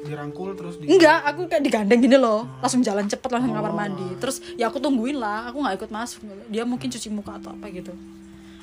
dirangkul 0.01 0.55
terus 0.55 0.79
di 0.79 0.87
enggak 0.87 1.19
aku 1.21 1.45
kayak 1.45 1.61
digandeng 1.61 2.01
gini 2.01 2.17
loh. 2.17 2.47
Langsung 2.57 2.81
jalan 2.81 3.05
cepet 3.05 3.29
langsung 3.29 3.53
ke 3.53 3.57
kamar 3.59 3.73
Oh. 3.73 3.77
mandi. 3.77 4.07
Terus 4.17 4.41
ya 4.57 4.71
aku 4.71 4.79
tungguin 4.79 5.19
lah 5.19 5.51
aku 5.51 5.61
nggak 5.61 5.75
ikut 5.77 5.91
masuk. 5.93 6.25
Dia 6.49 6.65
mungkin 6.65 6.89
cuci 6.89 7.11
muka 7.13 7.37
atau 7.37 7.53
apa 7.53 7.69
gitu 7.69 7.93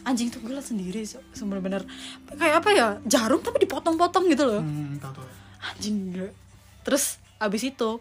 anjing 0.05 0.29
tuh 0.29 0.39
gue 0.39 0.51
liat 0.51 0.63
sendiri 0.63 1.01
se- 1.03 1.17
bener-bener. 1.39 1.83
Kayak 2.31 2.57
apa 2.61 2.71
ya 2.71 2.89
jarum 3.05 3.41
tapi 3.41 3.61
dipotong-potong 3.61 4.29
gitu 4.29 4.45
loh. 4.45 4.61
Hmm, 4.61 4.97
tahu 4.97 5.13
tahu. 5.15 5.27
Anjing 5.67 5.97
gila. 6.11 6.31
terus 6.81 7.17
abis 7.37 7.65
itu 7.67 7.97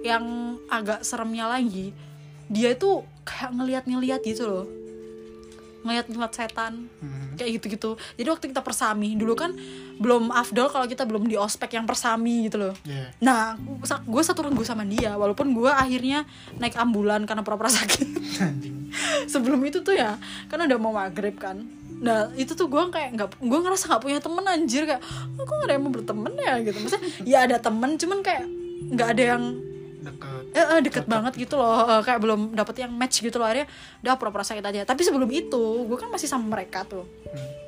yang 0.00 0.22
agak 0.68 1.00
seremnya 1.00 1.46
lagi 1.46 1.94
dia 2.44 2.70
itu 2.70 2.90
kayak 3.22 3.50
ngeliat-ngeliat 3.52 4.20
gitu 4.20 4.44
loh. 4.44 4.66
Ngeliat-ngeliat 5.82 6.32
setan 6.32 6.90
Hmm. 6.96 7.36
kayak 7.36 7.50
gitu-gitu. 7.54 7.90
Jadi 8.14 8.26
waktu 8.26 8.46
kita 8.48 8.58
persami 8.58 9.14
dulu 9.14 9.34
kan 9.34 9.54
belum 9.94 10.28
afdol 10.28 10.66
kalau 10.66 10.84
kita 10.84 11.04
belum 11.04 11.24
di 11.24 11.36
ospek 11.36 11.70
yang 11.72 11.84
persami 11.84 12.48
gitu 12.48 12.58
loh. 12.58 12.74
Iya. 12.82 13.14
nah 13.20 13.54
gue 14.00 14.22
satu 14.22 14.42
renggu 14.42 14.62
sama 14.62 14.82
dia 14.82 15.14
walaupun 15.14 15.52
gue 15.52 15.68
akhirnya 15.68 16.26
naik 16.54 16.74
ambulan 16.74 17.22
karena 17.22 17.40
pura-pura 17.40 17.70
sakit 17.70 18.08
sebelum 19.32 19.60
itu 19.62 19.80
tuh 19.80 19.94
ya 19.94 20.16
kan 20.46 20.58
udah 20.58 20.78
mau 20.78 20.92
maghrib 20.92 21.34
kan. 21.34 21.62
Nah 21.94 22.28
itu 22.34 22.52
tuh 22.52 22.66
gue 22.66 22.82
kayak 22.90 23.14
nggak 23.14 23.28
gue 23.38 23.58
ngerasa 23.60 23.84
nggak 23.86 24.02
punya 24.02 24.18
temen 24.18 24.44
anjir. 24.44 24.82
Kayak 24.84 25.02
"Oh, 25.34 25.42
kok 25.42 25.54
gak 25.54 25.66
ada 25.66 25.74
yang 25.74 25.84
mau 25.84 25.92
berteman 25.92 26.32
ya? 26.34 26.54
Gitu. 26.60 26.76
Maksudnya 26.76 27.02
ya 27.22 27.38
ada 27.42 27.56
temen 27.56 27.90
cuman 27.94 28.18
kayak 28.20 28.44
nggak 28.90 29.08
ada 29.10 29.24
yang 29.30 29.42
deket. 30.04 30.42
Eh, 30.52 30.60
eh, 30.60 30.80
deket 30.82 31.04
banget 31.06 31.32
gitu 31.34 31.54
loh. 31.54 31.80
Eh, 31.82 32.02
kayak 32.02 32.20
belum 32.20 32.52
dapet 32.52 32.76
yang 32.78 32.92
match 32.92 33.18
gitu 33.18 33.36
loh. 33.36 33.46
Akhirnya 33.46 33.66
udah 34.00 34.14
pura-pura 34.14 34.42
sakit 34.42 34.60
aja. 34.60 34.84
Tapi 34.84 35.00
sebelum 35.00 35.26
itu 35.28 35.62
gue 35.84 35.96
kan 35.96 36.08
masih 36.08 36.26
sama 36.26 36.44
mereka 36.50 36.84
tuh. 36.84 37.04
Hmm. 37.24 37.62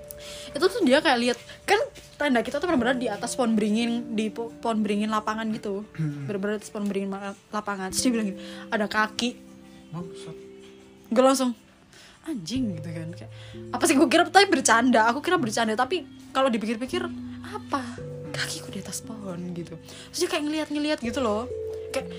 itu 0.48 0.64
tuh 0.64 0.80
dia 0.80 0.98
kayak 0.98 1.18
lihat 1.20 1.38
kan 1.62 1.76
tenda 2.16 2.40
kita 2.40 2.56
tuh 2.56 2.64
benar-benar 2.64 2.96
di 2.96 3.04
atas 3.06 3.36
pohon 3.36 3.52
beringin 3.52 4.16
di 4.16 4.32
po- 4.32 4.48
pohon 4.56 4.80
beringin 4.80 5.12
lapangan 5.12 5.44
gitu. 5.50 5.84
Benar-benar 6.24 6.56
di 6.56 6.60
atas 6.64 6.72
pohon 6.72 6.88
beringin 6.88 7.12
ma- 7.12 7.36
lapangan. 7.52 7.92
Terus 7.92 8.00
dia 8.00 8.10
bilang 8.10 8.26
gini, 8.26 8.38
ada 8.66 8.86
kaki 8.86 9.30
gue 11.08 11.22
langsung 11.22 11.52
anjing 12.22 12.74
gitu 12.74 12.88
kan. 12.88 13.08
Kayak 13.14 13.32
apa 13.70 13.84
sih 13.86 13.94
gue 13.94 14.08
kira 14.08 14.26
tapi 14.26 14.46
bercanda. 14.46 15.06
Aku 15.08 15.20
kira 15.20 15.38
bercanda 15.38 15.74
tapi 15.74 16.02
kalau 16.30 16.50
dipikir-pikir 16.50 17.06
apa? 17.46 17.82
Kakiku 18.30 18.68
di 18.68 18.82
atas 18.82 19.00
pohon 19.00 19.38
gitu. 19.54 19.78
Terus 20.10 20.18
dia 20.18 20.28
kayak 20.28 20.44
ngeliat-ngeliat 20.44 20.98
gitu 21.00 21.22
loh. 21.22 21.46
Kayak 21.88 22.10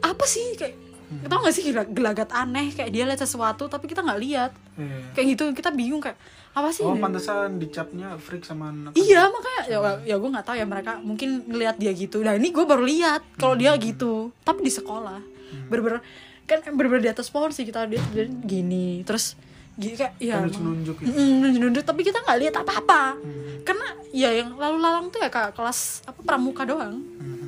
apa 0.00 0.24
sih? 0.24 0.54
Kayak 0.54 0.78
kita 1.06 1.34
gak 1.38 1.54
sih 1.54 1.62
gela- 1.66 1.86
gelagat 1.88 2.30
aneh. 2.30 2.70
Kayak 2.70 2.90
dia 2.90 3.04
lihat 3.04 3.20
sesuatu 3.20 3.66
tapi 3.66 3.86
kita 3.86 4.02
nggak 4.02 4.20
lihat 4.22 4.52
Iya. 4.76 4.98
kayak 5.14 5.26
gitu 5.32 5.44
kita 5.52 5.70
bingung 5.70 6.00
kayak 6.00 6.18
apa 6.52 6.72
sih? 6.72 6.82
Oh 6.82 6.96
pantesan 6.96 7.56
dicapnya 7.56 8.16
freak 8.16 8.42
sama 8.42 8.70
anak. 8.70 8.92
Iya 8.92 9.28
makanya 9.28 9.62
ya, 9.68 9.78
ya 10.04 10.16
gue 10.16 10.30
nggak 10.30 10.46
tahu 10.46 10.56
ya 10.56 10.64
mereka 10.64 10.96
mungkin 11.00 11.44
ngelihat 11.44 11.76
dia 11.76 11.92
gitu. 11.92 12.20
Nah 12.20 12.32
ini 12.32 12.48
gue 12.48 12.64
baru 12.64 12.80
lihat 12.82 13.22
kalau 13.36 13.54
dia 13.54 13.76
gitu, 13.76 14.32
tapi 14.40 14.64
di 14.64 14.72
sekolah. 14.72 15.20
Berber 15.68 16.00
kan 16.46 16.62
berber 16.78 17.02
di 17.02 17.10
atas 17.10 17.26
pohon 17.28 17.50
sih 17.50 17.66
kita 17.66 17.90
dia, 17.90 17.98
dia 18.14 18.24
gini 18.26 19.02
terus 19.02 19.34
gini 19.76 19.92
kayak 19.92 20.14
ya 20.16 20.40
Nunjuk 20.40 20.62
nunjuk 20.62 20.96
nunjuk-nunjuk, 21.04 21.84
tapi 21.84 22.00
kita 22.00 22.24
nggak 22.24 22.38
lihat 22.40 22.54
apa-apa. 22.64 23.18
Karena 23.60 23.86
ya 24.08 24.32
yang 24.32 24.56
lalu 24.56 24.80
lalang 24.80 25.12
tuh 25.12 25.20
ya 25.20 25.28
kayak 25.28 25.52
kelas 25.52 26.06
apa 26.08 26.20
pramuka 26.24 26.64
doang. 26.64 26.96
Mhm. 26.96 27.44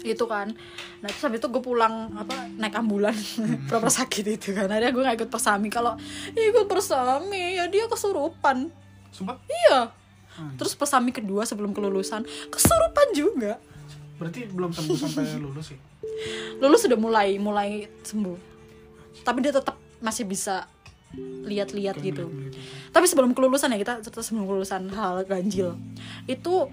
gitu 0.00 0.24
kan. 0.24 0.48
Nah 1.04 1.08
terus 1.12 1.28
habis 1.28 1.44
itu 1.44 1.48
gue 1.52 1.60
pulang 1.60 2.08
apa 2.16 2.48
naik 2.56 2.72
ambulan 2.72 3.12
pura-pura 3.68 3.92
sakit 3.92 4.24
itu 4.32 4.56
kan. 4.56 4.64
Akhirnya 4.72 4.96
gue 4.96 5.02
gak 5.04 5.16
ikut 5.20 5.30
persami. 5.32 5.68
Kalau 5.68 5.92
ikut 6.32 6.64
persami. 6.72 7.60
Ya 7.60 7.68
dia 7.68 7.84
kesurupan. 7.84 8.72
Sumpah? 9.12 9.36
iya. 9.48 9.92
Hmm. 10.30 10.56
terus 10.56 10.72
persami 10.72 11.12
kedua 11.12 11.44
sebelum 11.44 11.76
kelulusan. 11.76 12.24
Kesurupan 12.48 13.12
juga 13.12 13.60
Berarti 14.20 14.40
belum 14.52 14.70
sembuh 14.76 14.96
sampai 15.00 15.40
lulus 15.40 15.72
sih. 15.72 15.78
lulus 16.60 16.84
sudah 16.84 16.98
mulai 17.00 17.40
mulai 17.40 17.88
sembuh. 18.04 18.36
Tapi 19.24 19.38
dia 19.40 19.56
tetap 19.56 19.80
masih 20.04 20.28
bisa 20.28 20.68
lihat-lihat 21.42 21.98
gitu. 21.98 22.30
tapi 22.94 23.02
sebelum 23.10 23.34
kelulusan 23.34 23.74
ya 23.74 23.82
kita 23.82 23.98
cerita 23.98 24.22
sebelum 24.22 24.46
kelulusan 24.46 24.92
hal 24.94 25.26
ganjil. 25.26 25.74
Itu 26.30 26.70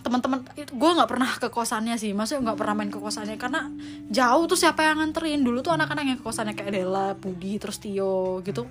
teman-teman 0.00 0.40
gue 0.54 0.90
nggak 0.96 1.10
pernah 1.10 1.30
ke 1.38 1.48
kosannya 1.50 1.94
sih. 2.00 2.14
Maksudnya 2.14 2.50
nggak 2.50 2.58
pernah 2.58 2.74
main 2.78 2.90
ke 2.90 3.00
kosannya. 3.00 3.36
Karena 3.36 3.68
jauh 4.08 4.44
tuh 4.48 4.58
siapa 4.58 4.86
yang 4.86 5.02
nganterin. 5.02 5.42
Dulu 5.42 5.60
tuh 5.60 5.74
anak-anak 5.74 6.04
yang 6.06 6.18
ke 6.18 6.24
kosannya 6.24 6.54
kayak 6.54 6.72
Dela, 6.72 7.14
Budi, 7.18 7.60
terus 7.60 7.82
Tio 7.82 8.40
gitu. 8.42 8.66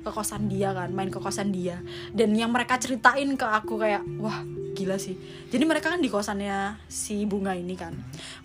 Ke 0.00 0.10
kosan 0.10 0.48
dia 0.48 0.72
kan 0.72 0.90
main 0.90 1.12
ke 1.12 1.20
kosan 1.20 1.52
dia. 1.54 1.78
Dan 2.10 2.34
yang 2.34 2.50
mereka 2.50 2.76
ceritain 2.80 3.28
ke 3.36 3.46
aku 3.46 3.78
kayak 3.78 4.02
wah 4.18 4.42
gila 4.74 4.96
sih. 4.96 5.14
Jadi 5.50 5.64
mereka 5.68 5.92
kan 5.92 6.00
di 6.00 6.08
kosannya 6.08 6.80
si 6.88 7.24
bunga 7.28 7.52
ini 7.52 7.74
kan. 7.76 7.92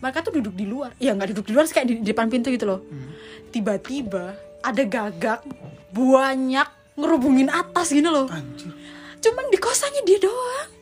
Mereka 0.04 0.26
tuh 0.26 0.40
duduk 0.42 0.54
di 0.54 0.66
luar. 0.68 0.94
Ya 1.00 1.16
nggak 1.16 1.36
duduk 1.36 1.46
di 1.50 1.54
luar 1.56 1.66
sih 1.66 1.76
kayak 1.76 1.88
di, 1.88 1.96
di 2.04 2.10
depan 2.12 2.28
pintu 2.28 2.52
gitu 2.52 2.68
loh. 2.68 2.82
Tiba-tiba 3.50 4.36
ada 4.66 4.84
gagak 4.84 5.46
banyak 5.96 6.68
ngerubungin 7.00 7.48
atas 7.52 7.92
gini 7.92 8.08
loh. 8.08 8.28
Anjir. 8.28 8.72
cuman 9.26 9.50
di 9.50 9.58
kosannya 9.58 10.06
dia 10.06 10.22
doang 10.22 10.75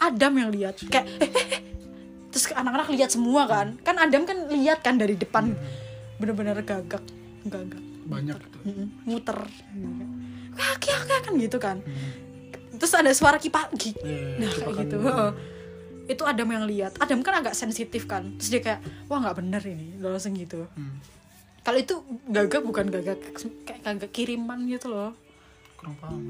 Adam 0.00 0.32
yang 0.34 0.50
lihat. 0.50 0.74
Kayak 0.84 1.06
"Eh, 1.18 1.26
eh, 1.26 1.46
eh." 1.50 1.60
terus 2.28 2.50
anak-anak 2.50 2.88
lihat 2.90 3.08
semua 3.08 3.44
kan. 3.44 3.74
Kan 3.80 3.96
Adam 3.96 4.22
kan 4.22 4.48
lihat 4.48 4.78
kan 4.78 4.94
dari 4.94 5.14
depan. 5.14 5.52
Bener-bener 6.16 6.58
gagak. 6.60 7.02
Gagak. 7.42 7.82
Banyak. 8.04 8.36
Gitu. 8.38 8.58
Mm-mm, 8.64 8.86
muter. 9.04 9.38
Kaki 10.50 10.88
kaki 10.88 11.16
kan 11.22 11.34
gitu 11.36 11.58
kan. 11.58 11.76
Terus 12.72 12.92
ada 12.92 13.10
suara 13.10 13.36
kipas 13.36 13.70
gi- 13.72 13.94
Iya, 13.96 14.38
nah 14.38 14.46
kayak 14.46 14.54
kipakan 14.56 14.74
gitu. 14.76 14.96
Gitu. 14.96 14.98
heeh. 15.08 15.30
itu 16.08 16.22
Adam 16.24 16.48
yang 16.48 16.64
lihat. 16.64 16.92
Adam 16.96 17.20
kan 17.20 17.34
agak 17.36 17.52
sensitif 17.52 18.04
kan. 18.04 18.32
Terus 18.36 18.48
dia 18.48 18.62
kayak 18.62 18.80
wah 19.06 19.18
nggak 19.18 19.36
bener 19.36 19.62
ini. 19.62 19.98
Langsung 19.98 20.32
gitu. 20.32 20.64
Hmm. 20.68 20.98
kalau 21.60 21.76
itu 21.76 22.00
gagak 22.24 22.64
bukan 22.64 22.88
gagak 22.88 23.20
kayak 23.62 23.84
gagak 23.84 24.08
kiriman 24.08 24.64
gitu 24.64 24.88
loh. 24.88 25.12
Kurang 25.76 25.94
paham. 25.96 26.22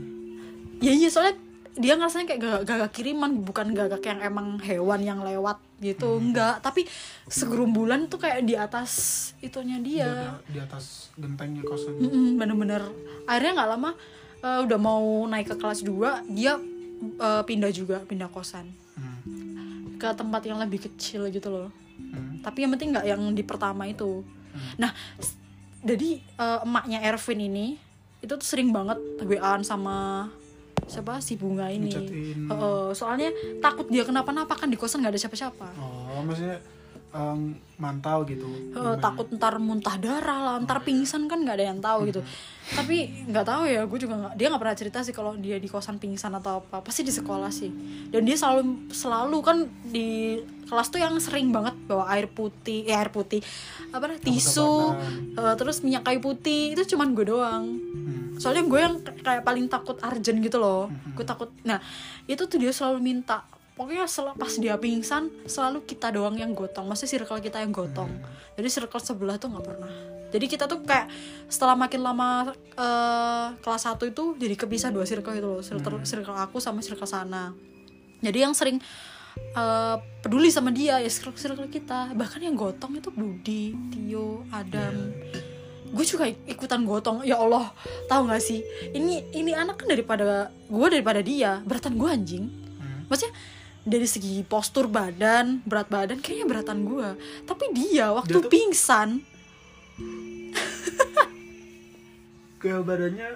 ya. 0.79 0.91
Iya 0.91 1.09
soalnya 1.09 1.39
dia 1.75 1.95
ngerasanya 1.95 2.27
kayak 2.27 2.41
gagak, 2.41 2.63
gagak 2.65 2.91
kiriman 2.93 3.31
bukan 3.39 3.71
gagak 3.71 4.01
yang 4.01 4.21
emang 4.21 4.57
hewan 4.59 5.01
yang 5.01 5.21
lewat 5.21 5.59
gitu 5.79 6.17
enggak. 6.17 6.59
Tapi 6.59 6.89
segerumbulan 7.25 8.07
tuh 8.07 8.19
kayak 8.19 8.43
di 8.43 8.55
atas 8.55 8.91
itunya 9.39 9.77
Di, 9.79 10.01
dia 10.01 10.39
di 10.45 10.59
atas 10.59 11.13
gentengnya 11.15 11.63
kosan. 11.63 11.99
Bener-bener. 12.35 12.83
Akhirnya 13.25 13.53
nggak 13.55 13.71
lama 13.71 13.91
eh, 14.39 14.61
udah 14.63 14.79
mau 14.79 15.03
naik 15.25 15.51
ke 15.51 15.57
kelas 15.57 15.83
2 15.83 16.31
dia 16.31 16.57
eh, 17.17 17.43
pindah 17.43 17.71
juga 17.71 18.01
pindah 18.01 18.29
kosan. 18.29 18.71
Hmm. 18.95 19.95
ke 19.95 20.11
tempat 20.13 20.43
yang 20.43 20.59
lebih 20.59 20.79
kecil 20.81 21.27
gitu 21.29 21.47
loh. 21.49 21.71
Hmm. 21.99 22.39
tapi 22.39 22.63
yang 22.63 22.71
penting 22.71 22.95
nggak 22.95 23.07
yang 23.09 23.23
di 23.31 23.43
pertama 23.43 23.83
itu. 23.85 24.23
Nah 24.77 24.91
s- 25.17 25.35
jadi 25.81 26.19
eh, 26.19 26.59
emaknya 26.63 27.03
Ervin 27.03 27.39
ini 27.41 27.67
itu 28.19 28.31
tuh 28.31 28.43
sering 28.43 28.71
banget 28.71 28.99
WA-an 29.21 29.63
sama 29.63 30.27
siapa? 30.87 31.19
Si 31.19 31.35
bunga 31.35 31.67
ini. 31.73 31.91
Heeh, 32.37 32.87
soalnya 32.95 33.33
takut 33.59 33.91
dia 33.91 34.07
kenapa-napa 34.07 34.55
kan 34.55 34.71
di 34.71 34.79
kosan 34.79 35.03
nggak 35.03 35.17
ada 35.17 35.21
siapa-siapa. 35.21 35.67
Oh, 35.81 36.23
maksudnya 36.23 36.63
em, 37.15 37.57
mantau 37.81 38.23
gitu. 38.29 38.47
Heeh, 38.75 38.95
takut 39.01 39.27
ntar 39.33 39.57
muntah 39.57 39.97
darah 39.97 40.41
lah 40.45 40.57
ntar 40.63 40.85
pingsan 40.85 41.25
kan 41.27 41.41
nggak 41.41 41.57
ada 41.57 41.67
yang 41.73 41.81
tahu 41.81 42.13
gitu. 42.13 42.21
Tapi 42.69 43.25
nggak 43.33 43.47
tahu 43.49 43.63
ya 43.65 43.81
gue 43.89 43.99
juga 43.99 44.15
nggak 44.21 44.35
dia 44.37 44.47
nggak 44.53 44.61
pernah 44.61 44.77
cerita 44.77 44.99
sih 45.01 45.15
kalau 45.17 45.33
dia 45.41 45.57
di 45.57 45.73
kosan 45.73 45.97
pingsan 45.97 46.37
atau 46.37 46.61
apa 46.61 46.85
pasti 46.85 47.01
di 47.01 47.13
sekolah 47.15 47.49
sih. 47.49 47.73
Dan 48.13 48.29
dia 48.29 48.37
selalu 48.37 48.93
selalu 48.93 49.39
kan 49.41 49.57
di 49.89 50.37
kelas 50.69 50.93
tuh 50.93 51.01
yang 51.01 51.17
sering 51.17 51.49
banget 51.49 51.73
bawa 51.89 52.13
air 52.13 52.29
putih 52.29 52.85
eh, 52.85 52.93
air 52.93 53.09
putih 53.09 53.41
apa 53.89 54.21
tisu 54.21 54.93
eh, 55.33 55.55
terus 55.57 55.81
minyak 55.81 56.05
kayu 56.05 56.21
putih 56.21 56.77
itu 56.77 56.93
cuman 56.93 57.17
gue 57.17 57.25
doang. 57.25 57.65
Soalnya 58.39 58.65
gue 58.65 58.81
yang 58.81 58.95
kayak 59.03 59.43
paling 59.43 59.67
takut 59.67 59.99
arjen 60.01 60.39
gitu 60.41 60.57
loh. 60.63 60.89
Gue 61.13 61.27
takut 61.27 61.51
nah 61.67 61.83
itu 62.31 62.47
tuh 62.47 62.59
dia 62.59 62.73
selalu 62.73 63.03
minta. 63.03 63.45
Pokoknya 63.79 64.11
pas 64.35 64.51
dia 64.59 64.75
pingsan 64.75 65.31
selalu 65.47 65.87
kita 65.87 66.11
doang 66.11 66.35
yang 66.35 66.51
gotong. 66.51 66.91
Maksudnya 66.91 67.23
circle 67.23 67.39
kita 67.39 67.63
yang 67.63 67.71
gotong. 67.71 68.11
Jadi 68.59 68.69
circle 68.75 68.99
sebelah 68.99 69.39
tuh 69.39 69.55
nggak 69.55 69.67
pernah. 69.67 69.93
Jadi 70.29 70.47
kita 70.51 70.67
tuh 70.67 70.83
kayak 70.83 71.07
setelah 71.47 71.79
makin 71.79 72.03
lama 72.03 72.53
eh, 72.75 73.47
kelas 73.63 73.87
1 73.87 74.03
itu 74.03 74.25
jadi 74.35 74.55
kepisah 74.59 74.91
dua 74.91 75.07
circle 75.07 75.31
gitu 75.31 75.47
loh. 75.47 75.63
Circle, 75.63 76.03
circle 76.03 76.35
aku 76.35 76.59
sama 76.59 76.83
circle 76.83 77.07
sana. 77.07 77.55
Jadi 78.19 78.39
yang 78.43 78.51
sering 78.51 78.83
eh, 79.55 79.97
peduli 80.27 80.51
sama 80.51 80.75
dia 80.75 80.99
ya 80.99 81.07
circle 81.07 81.39
circle 81.39 81.71
kita. 81.71 82.19
Bahkan 82.19 82.43
yang 82.43 82.59
gotong 82.59 82.99
itu 82.99 83.15
Budi 83.15 83.79
Tio 83.95 84.43
Adam 84.51 85.15
gue 85.89 86.03
juga 86.03 86.25
ik- 86.25 86.41
ikutan 86.49 86.83
gotong 86.83 87.21
ya 87.23 87.37
Allah 87.37 87.69
tahu 88.05 88.27
nggak 88.27 88.41
sih 88.41 88.59
ini 88.91 89.23
ini 89.31 89.53
anak 89.53 89.77
kan 89.77 89.87
daripada 89.87 90.49
gue 90.63 90.87
daripada 90.89 91.21
dia 91.21 91.61
beratan 91.63 91.95
gue 91.95 92.07
anjing 92.07 92.45
Hmm. 92.79 93.07
maksudnya 93.07 93.31
dari 93.81 94.05
segi 94.05 94.43
postur 94.43 94.87
badan 94.87 95.59
berat 95.63 95.87
badan 95.87 96.17
kayaknya 96.17 96.47
beratan 96.47 96.85
gue 96.85 97.07
tapi 97.43 97.65
dia 97.73 98.11
waktu 98.11 98.31
Dia 98.31 98.39
tuh- 98.39 98.49
pingsan 98.49 99.09
Ke 102.59 102.75
badannya 102.77 103.27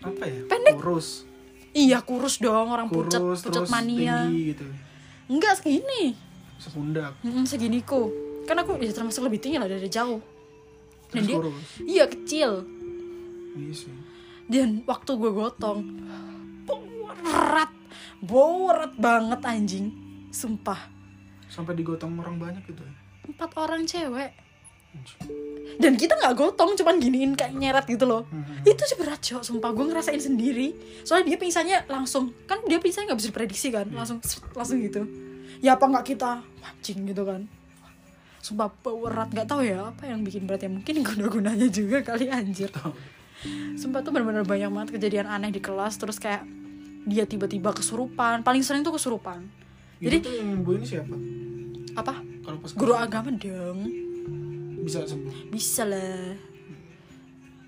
apa 0.00 0.22
ya? 0.24 0.40
Pendek. 0.46 0.72
Kurus. 0.76 1.24
iya 1.70 2.00
kurus 2.00 2.36
dong 2.36 2.68
orang 2.68 2.86
Kurus 2.86 3.08
pucat 3.08 3.20
pucat 3.42 3.64
mania 3.70 4.22
tinggi 4.22 4.50
gitu. 4.50 4.64
enggak 5.26 5.52
segini 5.56 6.14
Sepundak. 6.58 7.10
Mm, 7.20 7.42
seginiku 7.42 8.08
kan 8.42 8.56
aku 8.56 8.76
ya 8.76 8.88
termasuk 8.88 9.22
lebih 9.22 9.38
tinggi 9.38 9.56
lah 9.56 9.66
dari 9.66 9.86
jauh 9.86 10.18
dan 11.12 11.22
dia 11.28 11.36
kurus. 11.36 11.68
iya 11.84 12.04
kecil. 12.08 12.64
Iya 13.52 13.72
sih. 13.76 13.92
dan 14.48 14.84
waktu 14.88 15.12
gue 15.16 15.32
gotong 15.32 15.80
berat 17.22 17.70
berat 18.24 18.92
banget 18.96 19.40
anjing. 19.44 19.86
Sumpah. 20.32 20.88
Sampai 21.52 21.76
digotong 21.76 22.16
orang 22.18 22.40
banyak 22.40 22.64
gitu 22.64 22.80
ya. 22.80 22.94
empat 23.28 23.50
orang 23.60 23.84
cewek. 23.84 24.32
Dan 25.80 25.96
kita 25.96 26.16
nggak 26.20 26.36
gotong 26.36 26.76
cuman 26.76 27.00
giniin 27.00 27.32
kayak 27.32 27.56
nyeret 27.56 27.86
gitu 27.88 28.04
loh. 28.04 28.28
Hmm. 28.28 28.60
itu 28.64 28.82
sih 28.84 28.96
berat 28.96 29.20
cok. 29.20 29.44
Sumpah 29.44 29.70
gue 29.72 29.84
ngerasain 29.88 30.20
sendiri. 30.20 30.72
Soalnya 31.04 31.32
dia 31.32 31.38
pingsannya 31.40 31.78
langsung 31.88 32.32
kan 32.48 32.60
dia 32.64 32.80
pingsannya 32.80 33.12
nggak 33.12 33.20
bisa 33.20 33.30
diprediksi 33.32 33.68
kan? 33.68 33.86
Langsung 33.92 34.20
langsung 34.56 34.80
gitu. 34.80 35.04
Ya 35.60 35.76
apa 35.76 35.84
nggak 35.88 36.16
kita? 36.16 36.40
Mancing 36.60 37.08
gitu 37.08 37.22
kan 37.28 37.61
sumpah 38.42 38.68
berat. 38.82 39.30
Nggak 39.30 39.46
tahu 39.48 39.62
ya 39.62 39.94
apa 39.94 40.10
yang 40.10 40.26
bikin 40.26 40.44
berat 40.50 40.66
ya? 40.66 40.70
Mungkin 40.70 40.94
guna 41.06 41.30
gunanya 41.30 41.68
juga 41.70 42.02
kali 42.02 42.26
anjir. 42.28 42.68
Sumpah 43.78 44.02
tuh 44.02 44.10
benar-benar 44.10 44.42
banyak 44.42 44.68
banget 44.68 44.88
kejadian 44.98 45.30
aneh 45.30 45.54
di 45.54 45.62
kelas 45.62 45.96
terus 45.96 46.18
kayak 46.18 46.42
dia 47.06 47.22
tiba-tiba 47.24 47.70
kesurupan. 47.70 48.42
Paling 48.42 48.66
sering 48.66 48.82
tuh 48.82 48.98
kesurupan. 48.98 49.46
Jadi 50.02 50.18
Jadi- 50.18 50.26
tuh 50.26 50.32
yang 50.34 50.48
nyembuhin 50.58 50.82
siapa? 50.82 51.14
apa? 51.92 52.18
Kalau 52.42 52.58
pas 52.58 52.72
guru 52.74 52.92
kesurupan. 52.98 53.06
agama 53.06 53.30
dong. 53.38 53.80
Bisa 54.82 55.06
sembuh. 55.06 55.54
bisa 55.54 55.86
lah. 55.86 56.34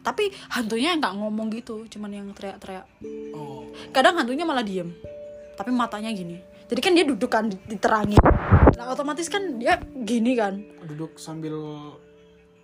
Tapi 0.05 0.29
hantunya 0.53 0.99
nggak 0.99 1.15
ngomong 1.17 1.49
gitu 1.55 1.87
cuman 1.87 2.11
yang 2.11 2.27
teriak-teriak. 2.35 2.85
Oh. 3.33 3.71
kadang 3.95 4.19
hantunya 4.19 4.43
malah 4.43 4.67
diem 4.67 4.91
tapi 5.55 5.71
matanya 5.71 6.11
gini. 6.11 6.43
Jadi 6.67 6.81
kan 6.83 6.93
dia 6.99 7.07
duduk 7.07 7.31
kan 7.31 7.47
diterangin 7.47 8.19
nah 8.75 8.91
otomatis 8.91 9.27
kan 9.27 9.57
dia 9.57 9.77
gini 9.97 10.35
kan. 10.35 10.59
Duduk 10.85 11.17
sambil 11.17 11.55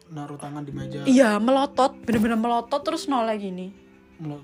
naruh 0.06 0.34
tangan 0.34 0.62
di 0.62 0.72
meja. 0.72 1.06
iya 1.06 1.38
melotot 1.38 1.94
bener-bener 2.00 2.34
melotot 2.34 2.80
terus 2.80 3.06
noleh 3.06 3.36
gini. 3.36 3.70
Melo- 4.18 4.42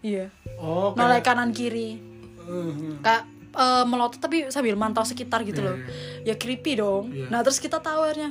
iya. 0.00 0.30
Oh, 0.56 0.94
noleh 0.94 1.18
kayak 1.18 1.26
kanan 1.26 1.50
kiri. 1.50 1.98
Eh. 2.40 2.96
kayak 2.98 3.22
eh, 3.50 3.84
melotot 3.84 4.16
tapi 4.16 4.48
sambil 4.48 4.72
mantau 4.74 5.02
sekitar 5.02 5.42
gitu 5.42 5.58
Iya, 5.58 5.68
loh 5.68 5.76
ya 6.24 6.34
creepy 6.34 6.72
dong. 6.74 7.10
Iya. 7.10 7.28
nah 7.28 7.42
terus 7.42 7.58
kita 7.58 7.76
tahu 7.78 8.02
akhirnya 8.02 8.30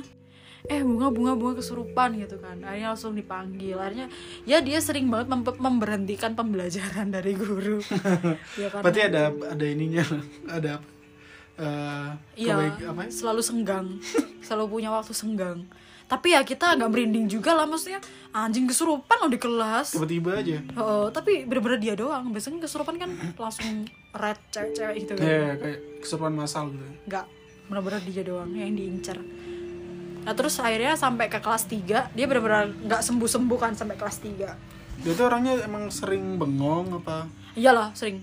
eh 0.66 0.82
bunga 0.82 1.08
bunga 1.08 1.32
bunga 1.32 1.54
kesurupan 1.56 2.18
gitu 2.18 2.36
kan. 2.38 2.58
Akhirnya 2.60 2.88
langsung 2.90 3.12
dipanggil. 3.12 3.76
Akhirnya 3.76 4.08
ya 4.42 4.58
dia 4.58 4.80
sering 4.80 5.06
banget 5.06 5.28
mem- 5.28 5.60
memberhentikan 5.60 6.32
pembelajaran 6.32 7.12
dari 7.14 7.32
guru. 7.32 7.78
Ya 8.58 8.68
kan 8.68 8.80
berarti 8.80 9.00
ada 9.04 9.28
ada 9.30 9.64
ininya 9.64 10.02
ada 10.56 10.80
apa 10.80 10.88
eh, 11.58 12.08
Iya, 12.38 12.54
apa 12.86 13.02
ya? 13.04 13.10
selalu 13.10 13.42
senggang, 13.42 13.86
selalu 14.40 14.64
punya 14.70 14.88
waktu 14.88 15.10
senggang. 15.10 15.66
Tapi 16.06 16.32
ya 16.32 16.40
kita 16.40 16.72
agak 16.72 16.88
merinding 16.88 17.28
juga 17.28 17.52
lah, 17.52 17.68
maksudnya 17.68 18.00
anjing 18.30 18.64
kesurupan 18.64 19.18
loh 19.18 19.28
di 19.28 19.36
kelas. 19.36 19.92
tiba-tiba 19.92 20.40
aja 20.40 20.56
Oh, 20.74 21.12
tapi 21.12 21.44
bener-bener 21.44 21.76
dia 21.76 21.92
doang. 21.92 22.32
Biasanya 22.32 22.64
kesurupan 22.64 22.96
kan 22.96 23.10
langsung 23.36 23.84
red 24.10 24.40
cewek-cewek 24.48 24.94
gitu 24.98 25.12
kan. 25.12 25.22
ya 25.22 25.52
kayak 25.54 25.78
keserupan 26.00 26.32
masal 26.32 26.70
gitu 26.70 26.80
Enggak, 27.04 27.28
bener-bener 27.66 28.00
dia 28.06 28.22
doang 28.24 28.48
yang 28.50 28.72
diincar. 28.72 29.20
Nah 30.18 30.32
terus 30.32 30.56
akhirnya 30.58 30.92
sampai 30.92 31.26
ke 31.26 31.38
kelas 31.38 31.64
3 31.66 32.12
Dia 32.12 32.24
bener-bener 32.24 32.72
nggak 32.84 33.00
sembuh-sembuh 33.00 33.58
kan 33.58 33.72
sampai 33.72 33.96
kelas 33.96 34.18
3 34.20 34.76
dia 34.98 35.14
tuh 35.14 35.24
orangnya 35.24 35.62
emang 35.62 35.88
sering 35.88 36.36
bengong 36.36 36.90
apa 36.92 37.30
Iyalah 37.54 37.94
sering. 37.94 38.18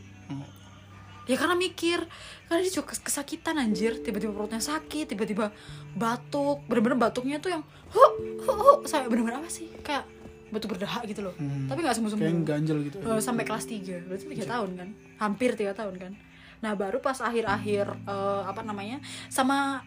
Ya 1.25 1.35
karena 1.35 1.53
mikir. 1.53 1.99
Karena 2.43 2.59
dia 2.59 2.71
juga 2.71 2.89
kes- 2.89 3.01
kesakitan 3.01 3.55
anjir. 3.55 3.97
Tiba-tiba 3.97 4.31
perutnya 4.31 4.59
sakit 4.59 5.05
Tiba-tiba 5.07 5.49
batuk. 5.91 6.61
Bener-bener 6.65 6.97
batuknya 6.99 7.38
tuh 7.38 7.51
yang 7.51 7.63
Huh, 7.88 8.11
huh, 8.39 8.55
huh. 8.55 8.77
Sampai 8.83 9.07
bener-bener 9.07 9.38
apa 9.38 9.47
sih? 9.47 9.71
Kayak 9.79 10.05
batuk 10.47 10.71
berdahak 10.71 11.03
gitu 11.05 11.21
loh. 11.21 11.33
Hmm. 11.33 11.65
Tapi 11.65 11.81
gak 11.81 11.95
sembuh-sembuh. 11.95 12.23
Kayak 12.23 12.45
ganjel 12.45 12.77
gitu. 12.83 12.97
Eh, 12.99 13.19
Sampai 13.19 13.43
kelas 13.43 13.65
3 13.65 14.03
Berarti 14.03 14.25
3 14.27 14.45
tahun 14.45 14.69
kan? 14.73 14.89
Hampir 15.17 15.51
3 15.53 15.73
tahun 15.73 15.95
kan? 15.95 16.11
Nah 16.57 16.71
baru 16.73 16.97
pas 16.97 17.17
akhir-akhir 17.17 17.85
eh, 18.05 18.41
Apa 18.43 18.61
namanya 18.61 18.97
Sama 19.27 19.83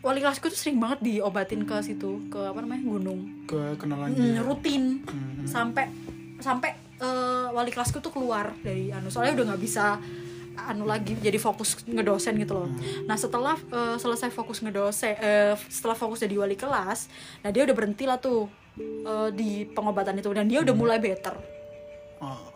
wali 0.00 0.18
kelasku 0.18 0.46
tuh 0.46 0.56
sering 0.56 0.76
banget 0.76 1.00
diobatin 1.02 1.62
ke 1.62 1.76
situ 1.80 2.26
Ke 2.26 2.40
apa 2.46 2.58
namanya 2.58 2.82
Gunung. 2.82 3.44
Ke 3.44 3.76
kenalan 3.76 4.10
Hmm, 4.10 4.20
dia. 4.26 4.40
rutin. 4.40 4.84
Hmm. 5.02 5.44
sampai 5.44 5.86
sampai 6.38 6.70
eh, 6.98 7.46
wali 7.48 7.68
kelasku 7.68 7.98
tuh 7.98 8.10
keluar 8.10 8.52
dari 8.58 8.88
anu. 8.88 9.08
Soalnya 9.08 9.32
udah 9.34 9.46
nggak 9.50 9.62
bisa 9.62 9.96
anu 10.66 10.84
lagi 10.84 11.14
jadi 11.14 11.36
fokus 11.36 11.80
ngedosen 11.82 12.36
gitu 12.36 12.52
loh. 12.54 12.68
Nah 13.04 13.14
setelah 13.14 13.56
eh, 13.56 13.96
selesai 13.96 14.28
fokus 14.28 14.60
ngedosen, 14.60 15.16
eh, 15.16 15.54
setelah 15.66 15.94
fokus 15.94 16.18
jadi 16.18 16.34
wali 16.34 16.54
kelas, 16.54 17.08
nah 17.40 17.48
dia 17.48 17.64
udah 17.64 17.72
berhenti 17.72 18.04
lah 18.04 18.16
tuh 18.16 18.50
eh, 18.80 19.28
di 19.30 19.64
pengobatan 19.64 20.16
itu 20.16 20.28
dan 20.30 20.44
dia 20.44 20.60
udah 20.60 20.74
mulai 20.74 20.98
better. 20.98 21.36
Oh. 22.18 22.52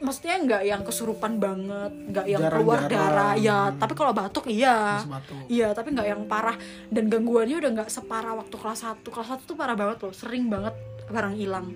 Maksudnya 0.00 0.40
nggak 0.40 0.62
yang 0.64 0.80
kesurupan 0.80 1.36
banget, 1.36 1.92
nggak 1.92 2.26
yang 2.26 2.40
Jarang-jarang. 2.40 2.64
keluar 2.64 2.80
darah, 2.88 3.32
ya. 3.36 3.68
Tapi 3.68 3.92
kalau 3.92 4.16
batuk 4.16 4.48
iya, 4.48 5.04
batuk. 5.04 5.44
iya. 5.44 5.76
Tapi 5.76 5.92
nggak 5.92 6.08
yang 6.08 6.22
parah 6.24 6.56
dan 6.88 7.04
gangguannya 7.06 7.60
udah 7.60 7.70
nggak 7.76 7.90
separah 7.92 8.32
waktu 8.32 8.56
kelas 8.56 8.80
1 8.80 9.04
Kelas 9.04 9.28
1 9.28 9.44
tuh 9.44 9.56
parah 9.60 9.76
banget 9.76 10.00
loh, 10.00 10.12
sering 10.16 10.48
banget 10.48 10.72
barang 11.04 11.36
hilang. 11.36 11.68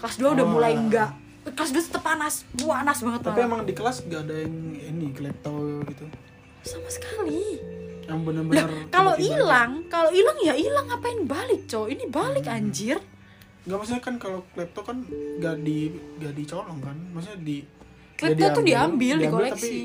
Kelas 0.00 0.16
2 0.16 0.40
udah 0.40 0.46
Oh. 0.48 0.52
mulai 0.56 0.72
enggak. 0.72 1.12
Kelas 1.42 1.70
2 1.70 1.80
tetep 1.82 2.00
panas, 2.00 2.34
panas 2.54 2.98
banget. 2.98 3.20
tapi 3.22 3.32
malah. 3.34 3.48
emang 3.48 3.60
di 3.62 3.72
kelas 3.72 3.96
gak 4.04 4.22
ada 4.22 4.36
yang 4.38 4.54
ini 4.74 5.06
klepto 5.10 5.52
gitu 5.84 6.04
sama 6.60 6.88
sekali. 6.88 7.56
yang 8.02 8.20
bener-bener 8.20 8.66
kalau 8.88 9.14
hilang, 9.16 9.86
kalau 9.86 10.10
hilang 10.10 10.34
ya 10.38 10.52
hilang 10.52 10.84
ngapain 10.84 11.24
balik, 11.24 11.64
cow? 11.64 11.86
Ini 11.86 12.04
balik 12.06 12.44
Hmm. 12.44 12.56
anjir. 12.58 12.98
nggak 13.60 13.76
maksudnya 13.76 14.00
kan 14.00 14.14
kalau 14.16 14.40
klepto 14.50 14.80
kan 14.82 15.04
gak 15.38 15.56
di 15.60 15.92
gak 16.18 16.32
dicolong 16.32 16.80
kan 16.80 16.96
maksudnya 17.10 17.40
di 17.40 17.56
Klepto 18.14 18.40
ya 18.42 18.50
tuh 18.50 18.60
diambil, 18.62 19.14
tapi 19.14 19.24
dikoleksi. 19.26 19.76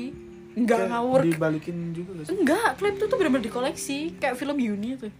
Enggak 0.54 0.78
kayak 0.78 0.90
ngawur. 0.90 1.20
dibalikin 1.22 1.76
juga 1.90 2.10
gak 2.14 2.24
sih 2.24 2.32
Enggak, 2.34 2.68
klepto 2.74 3.04
tuh 3.06 3.16
bener-bener 3.16 3.44
dikoleksi 3.44 3.98
Kayak 4.16 4.34
film 4.34 4.56
Yuni 4.56 4.96
tuh 4.96 5.12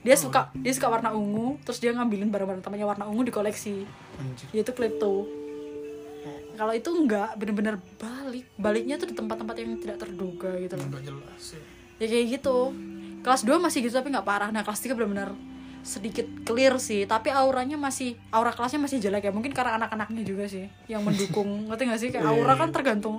Dia 0.00 0.14
Oh. 0.14 0.20
suka 0.20 0.50
dia 0.52 0.70
suka 0.70 0.86
warna 0.88 1.10
ungu 1.10 1.58
Terus 1.62 1.78
dia 1.78 1.90
ngambilin 1.90 2.26
barang-barang 2.26 2.58
temannya 2.60 2.82
warna 2.84 3.06
ungu 3.06 3.22
dikoleksi 3.22 3.86
anjir 4.16 4.46
Dia 4.50 4.60
itu 4.60 4.72
klepto 4.72 5.30
Kalau 6.58 6.74
itu 6.74 6.90
enggak, 6.90 7.38
bener-bener 7.38 7.78
balik 8.02 8.50
Baliknya 8.58 8.98
tuh 8.98 9.06
di 9.06 9.14
tempat-tempat 9.14 9.54
yang 9.62 9.78
tidak 9.78 9.96
terduga 10.02 10.50
gitu 10.58 10.74
loh. 10.74 10.86
Nggak 10.90 11.04
jelas 11.06 11.44
ya 11.54 11.60
Ya 11.98 12.06
kayak 12.10 12.26
gitu. 12.38 12.58
Kelas 13.22 13.42
2 13.46 13.62
masih 13.62 13.78
gitu 13.86 13.94
tapi 13.94 14.10
nggak 14.10 14.26
parah. 14.26 14.50
Nah 14.50 14.66
kelas 14.66 14.82
3 14.82 14.98
bener-bener 14.98 15.30
sedikit 15.78 16.26
clear 16.42 16.74
sih 16.82 17.06
Tapi 17.06 17.30
auranya 17.30 17.78
masih, 17.78 18.18
aura 18.34 18.50
kelasnya 18.50 18.82
masih 18.82 18.98
jelek 18.98 19.30
ya. 19.30 19.32
Mungkin 19.32 19.54
karena 19.54 19.78
anak-anaknya 19.78 20.22
juga 20.26 20.44
sih 20.50 20.66
Yang 20.90 21.02
mendukung, 21.06 21.48
ngerti 21.70 21.82
gak 21.86 22.00
sih? 22.02 22.08
Kayak 22.10 22.26
Iya, 22.26 22.34
aura 22.34 22.54
iya, 22.58 22.60
kan 22.60 22.68
tergantung 22.74 23.16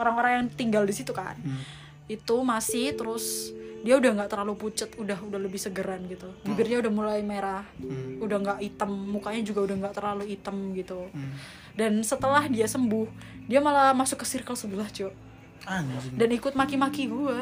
orang-orang 0.00 0.30
yang 0.40 0.46
tinggal 0.48 0.82
di 0.88 0.96
situ 0.96 1.12
kan. 1.12 1.36
Hmm. 1.44 1.60
itu 2.08 2.40
masih 2.40 2.96
terus 2.96 3.52
dia 3.82 3.94
udah 3.94 4.10
nggak 4.18 4.30
terlalu 4.30 4.54
pucet 4.58 4.90
udah 4.98 5.18
udah 5.22 5.38
lebih 5.38 5.60
segeran 5.60 6.06
gitu. 6.10 6.26
Bibirnya 6.42 6.82
udah 6.82 6.92
mulai 6.92 7.20
merah 7.22 7.62
Hmm. 7.78 8.18
udah 8.18 8.36
nggak 8.42 8.58
hitam 8.62 8.90
mukanya 8.90 9.42
juga 9.46 9.70
udah 9.70 9.76
nggak 9.86 9.94
terlalu 9.94 10.24
hitam 10.34 10.56
gitu. 10.74 11.08
Hmm. 11.14 11.32
dan 11.78 12.02
setelah 12.02 12.42
dia 12.50 12.66
sembuh 12.66 13.06
dia 13.46 13.62
malah 13.62 13.94
masuk 13.94 14.18
ke 14.22 14.26
circle 14.26 14.58
sebelah 14.58 14.90
anjing. 14.90 16.14
Dan 16.16 16.28
ikut 16.34 16.58
maki-maki 16.58 17.06
gue 17.06 17.38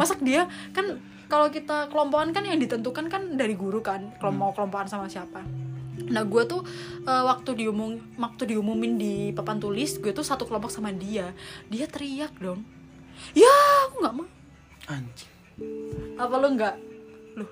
masak 0.00 0.24
dia 0.24 0.48
kan 0.72 0.96
kalau 1.28 1.48
kita 1.48 1.88
kelompokan 1.88 2.32
kan 2.32 2.44
yang 2.44 2.60
ditentukan 2.60 3.08
kan 3.08 3.36
dari 3.36 3.56
guru 3.56 3.80
kan 3.84 4.12
kalau 4.20 4.32
mau 4.32 4.50
kelompokan 4.56 4.88
sama 4.88 5.08
siapa. 5.08 5.44
Nah 6.08 6.24
gue 6.24 6.42
tuh 6.48 6.64
eh, 7.04 7.24
waktu 7.28 7.64
diumum 7.64 8.00
waktu 8.16 8.56
diumumin 8.56 8.96
di 8.96 9.14
papan 9.36 9.60
tulis 9.60 10.00
gue 10.00 10.12
tuh 10.16 10.24
satu 10.24 10.48
kelompok 10.48 10.72
sama 10.72 10.92
dia. 10.92 11.32
Dia 11.68 11.84
teriak 11.88 12.36
dong. 12.40 12.64
Ya 13.36 13.52
aku 13.88 14.00
nggak 14.00 14.14
mau. 14.16 14.26
Anjing 14.88 15.32
apa 16.16 16.34
lu 16.38 16.48
nggak? 16.56 16.74
Lu 17.38 17.44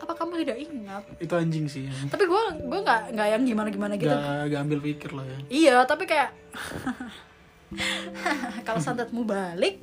apa 0.00 0.12
kamu 0.16 0.32
tidak 0.42 0.58
ingat? 0.58 1.02
Itu 1.20 1.34
anjing 1.36 1.68
sih 1.68 1.84
ya. 1.84 1.92
tapi 2.08 2.24
gue 2.24 2.42
gue 2.64 2.80
nggak 2.80 3.12
nggak 3.14 3.28
yang 3.36 3.42
gimana 3.44 3.68
gimana 3.68 3.92
gitu. 4.00 4.08
Gak, 4.08 4.48
gak 4.48 4.60
ambil 4.64 4.80
pikir 4.80 5.10
lah 5.12 5.24
ya. 5.28 5.38
Iya 5.50 5.76
tapi 5.84 6.04
kayak 6.08 6.30
kalau 8.66 8.80
santatmu 8.82 9.22
balik 9.22 9.78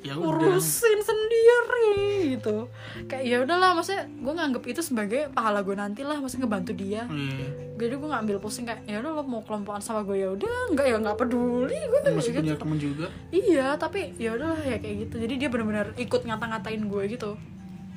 ya 0.00 0.16
udah. 0.16 0.56
Urusin 0.56 0.98
sendiri 1.04 1.88
gitu. 2.36 2.68
Kayak 3.04 3.24
ya 3.24 3.36
udahlah 3.44 3.76
maksudnya 3.76 4.08
gue 4.08 4.32
nganggep 4.32 4.64
itu 4.72 4.80
sebagai 4.80 5.28
pahala 5.36 5.60
gue 5.60 5.76
nanti 5.76 6.00
lah 6.00 6.16
maksudnya 6.16 6.48
ngebantu 6.48 6.72
dia. 6.72 7.04
Iya. 7.08 7.48
jadi 7.80 7.96
gue 7.96 8.08
nggak 8.12 8.22
ambil 8.28 8.38
pusing 8.44 8.68
kayak 8.68 8.84
ya 8.84 9.00
udah 9.00 9.12
lo 9.16 9.24
mau 9.24 9.40
kelompokan 9.40 9.80
sama 9.80 10.04
gue 10.04 10.20
ya 10.20 10.28
udah 10.32 10.76
nggak 10.76 10.86
ya 10.88 10.96
nggak 11.00 11.16
peduli. 11.20 11.78
Gue 11.88 12.00
tuh 12.04 12.12
masih 12.16 12.32
punya 12.36 12.52
gitu. 12.56 12.60
temen 12.60 12.78
juga? 12.80 13.06
Iya 13.32 13.66
tapi 13.76 14.00
ya 14.16 14.36
udahlah 14.36 14.60
ya 14.64 14.76
kayak 14.80 14.96
gitu. 15.08 15.14
Jadi 15.20 15.34
dia 15.36 15.48
benar-benar 15.52 15.86
ikut 15.96 16.20
ngata-ngatain 16.24 16.82
gue 16.84 17.02
gitu. 17.08 17.30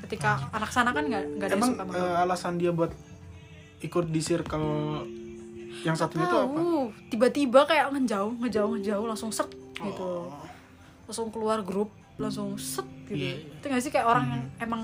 Ketika 0.03 0.51
anak 0.51 0.71
sana 0.71 0.91
kan 0.91 1.07
nggak 1.07 1.23
nggak 1.39 1.47
ada 1.51 1.55
emang 1.55 1.71
suka 1.71 1.83
sama 1.83 1.91
gue 1.95 2.03
eh, 2.03 2.15
alasan 2.23 2.53
dia 2.59 2.71
buat 2.75 2.91
ikut 3.83 4.05
di 4.11 4.21
circle 4.23 4.67
yang 5.83 5.95
satunya 5.99 6.27
itu 6.27 6.37
apa? 6.39 6.59
Tiba-tiba 7.11 7.59
kayak 7.67 7.91
ngejauh 7.91 8.31
ngejauh 8.39 8.71
ngejauh 8.79 9.05
langsung 9.07 9.31
set 9.35 9.47
gitu. 9.79 10.31
Oh. 10.31 10.42
Langsung 11.03 11.27
keluar 11.29 11.61
grup 11.61 11.89
langsung 12.15 12.55
set 12.55 12.85
gitu. 13.05 13.17
Iya. 13.17 13.35
itu 13.41 13.65
nggak 13.65 13.81
sih? 13.81 13.89
Kayak 13.89 14.07
orang 14.07 14.25
yang 14.27 14.43
emang 14.59 14.83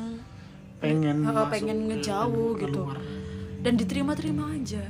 pengen 0.77 1.17
Eh, 1.17 1.27
masuk 1.27 1.47
pengen 1.49 1.77
ke- 1.77 1.87
ngejauh 1.93 2.49
ke 2.53 2.65
gitu. 2.65 2.81
dan 3.59 3.73
diterima-terima 3.75 4.43
aja. 4.49 4.83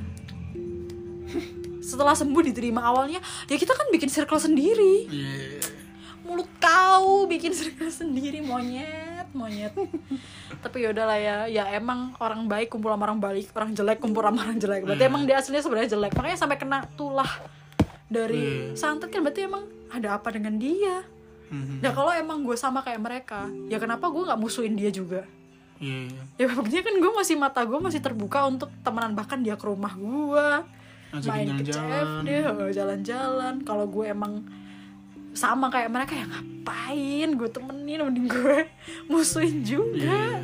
Setelah 1.82 2.14
sembuh 2.14 2.44
diterima 2.44 2.82
awalnya 2.84 3.18
ya 3.46 3.56
kita 3.56 3.72
kan 3.72 3.88
bikin 3.90 4.08
circle 4.08 4.38
sendiri. 4.38 5.06
Iya. 5.06 5.34
mulut 6.20 6.46
kau 6.60 7.26
bikin 7.26 7.50
circle 7.50 7.90
sendiri 7.90 8.38
monyet 8.40 9.26
monyet. 9.32 9.74
Tapi 10.64 10.78
yaudah 10.80 11.06
lah 11.08 11.18
ya 11.18 11.38
ya 11.48 11.66
emang 11.72 12.14
orang 12.20 12.46
baik 12.46 12.70
kumpul 12.70 12.88
sama 12.88 13.04
orang 13.04 13.18
baik 13.18 13.50
orang 13.50 13.74
jelek 13.74 13.98
kumpul 13.98 14.22
sama 14.22 14.44
orang 14.44 14.58
jelek. 14.58 14.86
Berarti 14.86 15.02
Hmm. 15.02 15.12
emang 15.12 15.24
dia 15.26 15.36
aslinya 15.36 15.58
sebenarnya 15.60 15.90
jelek. 15.90 16.14
Makanya 16.14 16.38
sampai 16.38 16.58
kena 16.58 16.86
tulah 16.94 17.30
dari 18.06 18.46
Hmm. 18.68 18.78
santet 18.78 19.10
kan 19.10 19.22
berarti 19.22 19.42
emang 19.44 19.66
ada 19.90 20.22
apa 20.22 20.30
dengan 20.30 20.54
dia 20.56 21.02
Mhm. 21.50 21.80
nah 21.80 21.92
kalau 21.92 22.12
emang 22.12 22.42
gue 22.42 22.54
sama 22.54 22.80
kayak 22.80 22.98
mereka 22.98 23.40
ya 23.66 23.78
kenapa 23.78 24.06
gue 24.06 24.24
nggak 24.24 24.38
musuhin 24.38 24.74
dia 24.74 24.90
juga 24.90 25.26
Iya, 25.78 26.12
iya. 26.12 26.22
ya 26.38 26.52
buktinya 26.52 26.84
kan 26.84 26.96
gue 26.98 27.12
masih 27.14 27.36
mata 27.36 27.62
gue 27.62 27.80
masih 27.80 28.00
terbuka 28.00 28.44
untuk 28.44 28.68
temenan 28.80 29.14
bahkan 29.14 29.40
dia 29.40 29.56
ke 29.56 29.64
rumah 29.64 29.92
gue 29.92 30.48
main 31.22 31.48
ke 31.56 31.64
jalan-jalan. 31.66 32.22
CFD 32.22 32.30
oh, 32.46 32.70
jalan-jalan 32.70 33.56
kalau 33.64 33.86
gue 33.86 34.06
emang 34.06 34.44
sama 35.32 35.70
kayak 35.70 35.88
mereka 35.88 36.14
ya 36.14 36.26
ngapain 36.26 37.30
gue 37.32 37.50
temenin 37.50 38.02
mending 38.04 38.28
gue 38.28 38.68
musuhin 39.10 39.62
juga 39.62 39.96
Iya. 39.96 40.44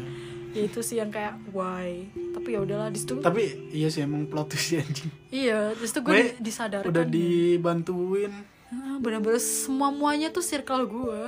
ya 0.55 0.61
itu 0.63 0.79
sih 0.79 0.95
yang 0.95 1.11
kayak 1.11 1.35
why 1.51 2.07
tapi 2.31 2.55
ya 2.55 2.63
udahlah 2.63 2.87
di 2.87 2.97
situ 2.97 3.19
Tapi 3.19 3.43
iya 3.69 3.91
sih 3.91 4.01
emang 4.01 4.23
plot 4.25 4.47
twist 4.49 4.71
anjing. 4.73 5.11
iya 5.29 5.69
di 5.69 5.83
situ 5.83 5.99
gue 5.99 6.09
Gue 6.09 6.21
di- 6.31 6.39
disadarkan 6.41 6.87
Udah 6.87 7.03
dibantuin. 7.03 8.31
Ah, 8.75 8.99
bener-bener 8.99 9.39
semua 9.39 9.87
muanya 9.87 10.27
tuh 10.27 10.43
circle 10.43 10.83
gue 10.83 11.21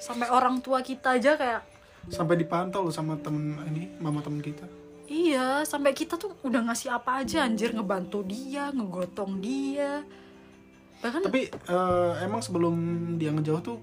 sampai 0.00 0.32
orang 0.32 0.64
tua 0.64 0.80
kita 0.80 1.16
aja 1.16 1.36
kayak 1.36 1.62
sampai 2.08 2.36
dipantau 2.36 2.84
loh 2.84 2.92
sama 2.92 3.16
temen 3.20 3.56
ini 3.68 3.88
mama 4.00 4.20
temen 4.20 4.40
kita. 4.40 4.64
Iya, 5.04 5.68
sampai 5.68 5.92
kita 5.92 6.16
tuh 6.16 6.32
udah 6.44 6.64
ngasih 6.68 6.92
apa 6.92 7.20
aja 7.20 7.44
anjir 7.44 7.76
ngebantu 7.76 8.24
dia, 8.24 8.72
ngegotong 8.72 9.40
dia. 9.40 10.04
Bahkan 11.00 11.20
tapi 11.28 11.48
eh, 11.52 12.12
emang 12.24 12.40
sebelum 12.40 12.76
dia 13.20 13.32
ngejauh 13.32 13.60
tuh 13.60 13.78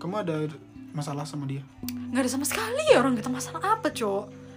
kamu 0.00 0.14
ada 0.24 0.36
masalah 0.92 1.24
sama 1.24 1.48
dia? 1.48 1.64
Nggak 2.12 2.28
ada 2.28 2.30
sama 2.32 2.44
sekali 2.44 2.84
ya 2.92 3.00
orang 3.00 3.16
kita 3.16 3.32
masalah 3.32 3.80
apa, 3.80 3.88
Cok? 3.88 4.52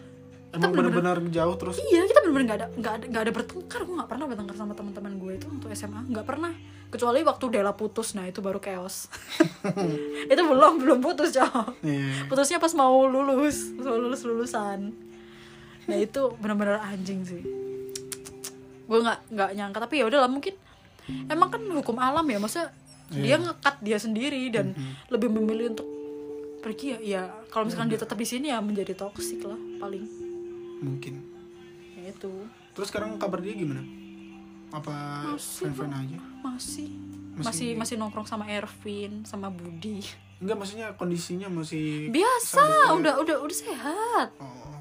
emang 0.53 0.69
benar-benar 0.69 1.17
jauh 1.33 1.55
terus? 1.57 1.81
Iya 1.81 2.05
kita 2.05 2.19
bener-bener 2.21 2.45
nggak 2.45 2.59
ada 2.61 2.67
nggak 2.77 2.93
ada 2.93 3.05
nggak 3.09 3.23
ada 3.25 3.31
bertengkar. 3.33 3.79
Gue 3.83 3.95
nggak 3.97 4.09
pernah 4.09 4.25
bertengkar 4.29 4.55
sama 4.55 4.73
teman-teman 4.77 5.13
gue 5.17 5.31
itu 5.41 5.47
untuk 5.49 5.69
SMA 5.73 5.99
nggak 6.13 6.25
pernah 6.29 6.53
kecuali 6.93 7.25
waktu 7.25 7.45
Dela 7.49 7.73
putus 7.73 8.13
nah 8.13 8.23
itu 8.23 8.37
baru 8.39 8.61
chaos. 8.61 9.09
Itu 10.31 10.41
belum 10.45 10.77
belum 10.77 10.99
putus 11.01 11.33
cowok 11.33 11.81
Iya. 11.81 12.29
putusnya 12.29 12.61
pas 12.61 12.69
mau 12.77 13.09
lulus 13.09 13.73
pas 13.73 13.89
mau 13.89 13.97
lulus 13.97 14.21
lulusan. 14.21 14.93
Nah 15.89 15.97
itu 15.97 16.21
benar-benar 16.37 16.79
anjing 16.85 17.25
sih. 17.25 17.41
Gue 18.85 18.99
nggak 19.01 19.33
nggak 19.33 19.49
nyangka 19.57 19.79
tapi 19.83 19.99
ya 19.99 20.05
udahlah 20.05 20.29
mungkin 20.29 20.53
emang 21.27 21.49
kan 21.49 21.59
hukum 21.65 21.97
alam 21.97 22.23
ya 22.29 22.37
maksudnya 22.37 22.69
dia 23.09 23.35
ngekat 23.35 23.75
dia 23.81 23.97
sendiri 23.99 24.47
dan 24.47 24.71
lebih 25.09 25.27
memilih 25.27 25.73
untuk 25.75 25.87
pergi 26.63 26.95
ya 26.95 26.99
ya 27.03 27.21
kalau 27.51 27.67
misalkan 27.67 27.91
dia 27.91 27.99
tetap 27.99 28.15
di 28.15 28.23
sini 28.23 28.47
ya 28.53 28.61
menjadi 28.61 28.93
toksik 28.93 29.43
lah 29.43 29.57
paling. 29.81 30.05
Mungkin. 30.79 31.13
Ya 31.97 32.13
itu. 32.13 32.31
Terus 32.77 32.87
sekarang 32.89 33.17
kabar 33.17 33.41
dia 33.41 33.53
gimana 33.53 33.83
apa 34.73 34.93
Masih, 35.29 35.69
fan 35.69 35.73
fan 35.77 35.91
aja? 35.93 36.17
Masih. 36.41 36.89
Masih- 37.33 37.45
masih 37.45 37.69
masih 37.77 37.95
nongkrong 37.97 38.25
sama 38.25 38.45
Ervin 38.45 39.21
sama 39.23 39.49
Budi. 39.49 40.01
Enggak 40.41 40.57
maksudnya 40.57 40.93
kondisinya 40.93 41.47
masih 41.47 42.09
biasa 42.09 42.57
Sampai- 42.59 42.97
udah 42.97 43.13
udah 43.21 43.37
udah 43.39 43.57
sehat. 43.57 44.29
Oh 44.37 44.73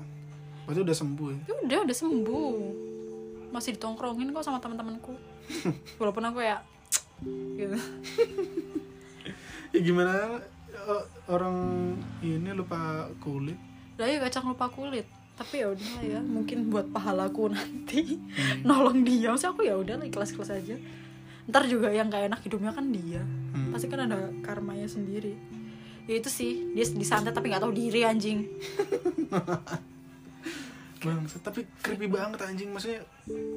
berarti 0.65 0.81
udah 0.81 0.97
sembuh 0.97 1.29
ya? 1.29 1.39
Ya 1.45 1.55
udah 1.61 1.79
udah 1.85 1.97
sembuh. 1.97 2.55
Masih 3.53 3.77
ditongkrongin 3.77 4.33
kok 4.33 4.45
sama 4.45 4.59
teman-temanku. 4.59 5.13
Walaupun 6.01 6.25
aku 6.25 6.41
ya 6.41 6.65
gitu. 7.55 7.77
Ya 9.73 9.81
gimana 9.81 10.41
eh, 10.69 11.03
orang 11.27 11.57
ini 12.21 12.51
lupa 12.53 13.09
kulit? 13.19 13.57
Lah 13.97 14.09
ya 14.09 14.19
kacang 14.21 14.49
lupa 14.49 14.69
kulit 14.69 15.05
tapi 15.33 15.65
ya 15.65 15.73
udah 15.73 15.93
ya 16.05 16.21
mungkin 16.21 16.69
buat 16.69 16.93
pahalaku 16.93 17.53
nanti. 17.53 18.21
Nolong 18.69 19.03
dia 19.03 19.33
maksudnya 19.33 19.53
aku 19.53 19.63
ya 19.65 19.75
udah 19.77 19.95
lah 20.01 20.07
ikhlas 20.07 20.33
ikhlas 20.37 20.53
aja. 20.53 20.77
Ntar 21.49 21.67
juga 21.67 21.91
yang 21.91 22.07
gak 22.13 22.31
enak 22.31 22.41
hidupnya 22.47 22.73
kan 22.73 22.89
dia. 22.93 23.23
Hmm. 23.53 23.69
pasti 23.75 23.87
kan 23.89 24.09
ada 24.09 24.33
karmanya 24.45 24.89
sendiri. 24.89 25.35
Ya 26.09 26.19
itu 26.19 26.29
sih 26.29 26.75
dia 26.75 26.83
disantet 26.83 27.31
tapi 27.31 27.55
nggak 27.55 27.63
tahu 27.63 27.71
diri 27.71 28.03
anjing 28.03 28.43
bang 31.03 31.23
tapi 31.43 31.67
creepy 31.83 32.07
banget 32.07 32.47
anjing 32.47 32.71
maksudnya 32.71 33.03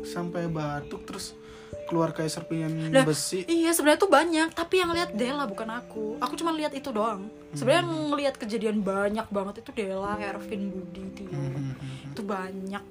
sampai 0.04 0.50
batuk 0.50 1.06
terus 1.06 1.38
keluar 1.86 2.12
kayak 2.12 2.34
serpihan 2.34 2.72
Lah, 2.90 3.06
besi 3.06 3.46
Iya 3.46 3.72
sebenarnya 3.72 4.02
tuh 4.02 4.12
banyak, 4.12 4.50
tapi 4.58 4.82
yang 4.82 4.92
lihat 4.92 5.14
Dela 5.14 5.46
bukan 5.46 5.70
aku. 5.70 6.18
Aku 6.18 6.34
cuma 6.34 6.50
lihat 6.58 6.74
itu 6.74 6.90
doang. 6.90 7.30
Sebenarnya 7.54 7.86
yang 7.86 7.92
ngelihat 8.10 8.36
kejadian 8.42 8.82
banyak 8.82 9.28
banget 9.30 9.62
itu 9.62 9.72
Dela, 9.72 10.18
Ervin, 10.18 10.74
Budi, 10.74 11.04
Tio. 11.14 11.30
Hmm, 11.30 11.78
Itu 12.10 12.26
banyak. 12.26 12.84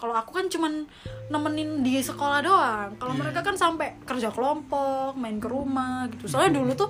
Kalau 0.00 0.14
aku 0.16 0.32
kan 0.32 0.48
cuman 0.48 0.88
nemenin 1.28 1.84
di 1.84 2.00
sekolah 2.00 2.40
doang. 2.40 2.90
Kalau 2.96 3.12
mereka 3.16 3.44
kan 3.44 3.56
sampai 3.56 4.00
kerja 4.04 4.32
kelompok, 4.32 5.16
main 5.16 5.36
ke 5.36 5.48
rumah 5.48 6.08
gitu. 6.12 6.24
Soalnya 6.28 6.60
dulu 6.60 6.72
tuh 6.76 6.88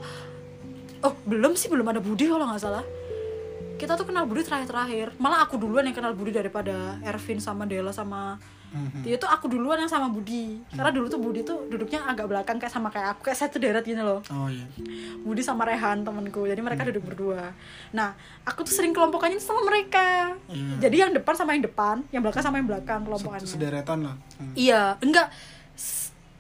oh, 1.02 1.14
belum 1.26 1.58
sih 1.58 1.66
belum 1.70 1.86
ada 1.90 1.98
Budi 2.02 2.30
kalau 2.30 2.46
nggak 2.46 2.62
salah. 2.62 2.86
Kita 3.80 3.96
tuh 3.96 4.04
kenal 4.04 4.24
Budi 4.24 4.42
terakhir-terakhir. 4.42 5.16
Malah 5.16 5.42
aku 5.42 5.56
duluan 5.56 5.82
yang 5.82 5.96
kenal 5.96 6.12
Budi 6.12 6.30
daripada 6.30 7.00
Ervin 7.02 7.40
sama 7.40 7.64
Dela 7.64 7.90
sama 7.90 8.36
Mhm. 8.70 9.02
dia 9.02 9.18
tuh 9.18 9.26
aku 9.26 9.50
duluan 9.50 9.74
yang 9.76 9.90
sama 9.90 10.06
Budi. 10.06 10.62
Karena 10.70 10.94
dulu 10.94 11.10
tuh 11.10 11.18
Budi 11.18 11.42
tuh 11.42 11.66
duduknya 11.66 12.06
agak 12.06 12.30
belakang 12.30 12.54
kayak 12.54 12.70
sama 12.70 12.86
kayak 12.86 13.18
aku 13.18 13.26
kayak 13.26 13.38
satu 13.40 13.58
deret 13.58 13.82
gini 13.82 13.98
loh. 13.98 14.22
Oh 14.28 14.46
iya. 14.46 14.62
Budi 15.18 15.42
sama 15.42 15.66
Rehan 15.66 16.06
temanku. 16.06 16.46
Jadi 16.46 16.60
mereka 16.60 16.86
duduk 16.86 17.02
berdua. 17.02 17.50
Nah 17.90 18.14
aku 18.44 18.62
tuh 18.62 18.70
sering 18.70 18.92
kelompokannya 18.92 19.40
sama 19.40 19.64
mereka. 19.64 20.38
Iya. 20.46 20.76
jadi 20.80 20.96
yang 21.02 21.12
depan 21.12 21.34
sama 21.34 21.50
yang 21.52 21.64
depan 21.64 22.06
yang 22.10 22.22
belakang 22.22 22.44
sama 22.44 22.56
yang 22.56 22.68
belakang 22.68 23.02
kelompokannya. 23.02 23.42
Sederetan 23.44 23.98
lah. 24.04 24.14
Hmm. 24.38 24.54
iya 24.54 24.94
enggak. 25.00 25.34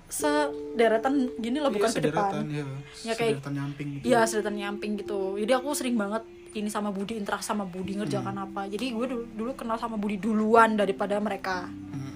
Sederetan 0.06 1.12
gini 1.34 1.58
loh 1.58 1.70
bukan 1.70 1.86
Iya, 1.86 1.96
ke 1.96 2.02
depan. 2.04 2.32
iya. 2.46 2.64
Ya, 3.02 3.14
kayak- 3.14 3.38
sederetan 3.38 3.54
nyamping 3.54 3.88
gitu. 3.92 4.04
Iya 4.06 4.20
sederetan 4.22 4.54
nyamping 4.54 4.90
gitu. 4.98 5.20
Jadi 5.34 5.50
aku 5.50 5.68
sering 5.72 5.94
banget 5.94 6.22
ini 6.54 6.66
sama 6.66 6.90
Budi 6.90 7.14
interaksi 7.14 7.54
sama 7.54 7.62
Budi 7.62 7.94
ngerjakan 7.94 8.50
apa. 8.50 8.66
Jadi 8.66 8.90
gue 8.90 9.06
dulu, 9.06 9.24
dulu 9.34 9.50
kenal 9.54 9.78
sama 9.78 9.94
Budi 9.94 10.18
duluan 10.18 10.74
daripada 10.74 11.18
mereka. 11.22 11.66
Hmm. 11.66 12.08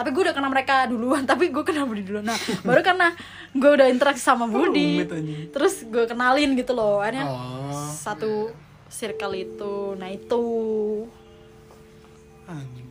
tapi 0.00 0.16
gue 0.16 0.22
udah 0.24 0.32
kenal 0.32 0.48
mereka 0.48 0.88
duluan 0.88 1.22
tapi 1.30 1.52
gue 1.52 1.60
kenal 1.60 1.84
Budi 1.84 2.00
dulu 2.00 2.24
nah 2.24 2.32
baru 2.64 2.80
karena 2.80 3.12
gue 3.52 3.68
udah 3.68 3.84
interaksi 3.84 4.24
sama 4.24 4.48
Budi 4.54 5.04
anjing. 5.04 5.52
terus 5.52 5.84
gue 5.84 6.04
kenalin 6.08 6.56
gitu 6.56 6.72
loh. 6.72 7.04
Akhirnya 7.04 7.28
oh. 7.28 7.92
satu 7.92 8.48
circle 8.88 9.36
itu. 9.36 9.94
Nah 10.00 10.08
itu. 10.08 10.44
Anjing. 12.48 12.88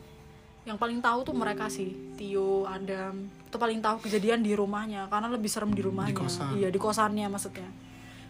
Yang 0.70 0.78
paling 0.78 1.00
tahu 1.02 1.20
tuh 1.26 1.34
mereka 1.34 1.66
sih 1.66 1.98
Tio 2.14 2.70
Adam. 2.70 3.26
Itu 3.50 3.58
paling 3.58 3.82
tahu 3.82 4.06
kejadian 4.06 4.46
di 4.46 4.54
rumahnya 4.54 5.10
karena 5.10 5.34
lebih 5.34 5.50
serem 5.50 5.74
di 5.74 5.82
rumahnya. 5.82 6.14
kosan. 6.14 6.62
iya 6.62 6.70
di 6.70 6.78
kosannya 6.78 7.26
maksudnya 7.26 7.89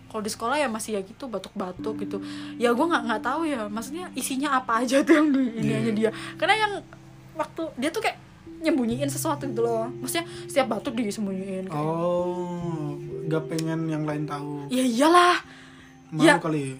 kalau 0.10 0.19
di 0.19 0.28
sekolah 0.28 0.58
ya 0.58 0.65
masih 0.65 0.98
ya 0.98 1.02
gitu 1.02 1.26
batuk-batuk 1.26 1.95
gitu. 2.00 2.17
Ya 2.58 2.69
gue 2.69 2.82
nggak 2.82 3.04
nggak 3.06 3.22
tahu 3.22 3.45
ya 3.45 3.65
maksudnya 3.65 4.10
isinya 4.12 4.58
apa 4.58 4.82
aja 4.82 5.00
tuh 5.00 5.13
yang 5.15 5.30
di 5.30 5.39
ini 5.56 5.69
Iya. 5.69 5.78
aja 5.80 5.91
dia. 5.93 6.10
Karena 6.36 6.56
yang 6.58 6.74
waktu 7.34 7.62
dia 7.78 7.89
tuh 7.89 8.02
kayak 8.02 8.17
nyembunyiin 8.60 9.08
sesuatu 9.08 9.45
gitu 9.45 9.62
loh. 9.62 9.88
Maksudnya 10.02 10.26
setiap 10.43 10.67
batuk 10.69 10.93
disembunyiin 10.93 11.65
kayak, 11.65 11.80
oh 11.80 12.98
gak 13.26 13.48
pengen 13.48 13.86
yang 13.86 14.04
lain 14.04 14.26
tahu. 14.26 14.67
Ya 14.67 14.82
iyalah. 14.82 15.38
Malu 16.10 16.26
Ya. 16.26 16.36
kali. 16.38 16.74
Ya 16.74 16.78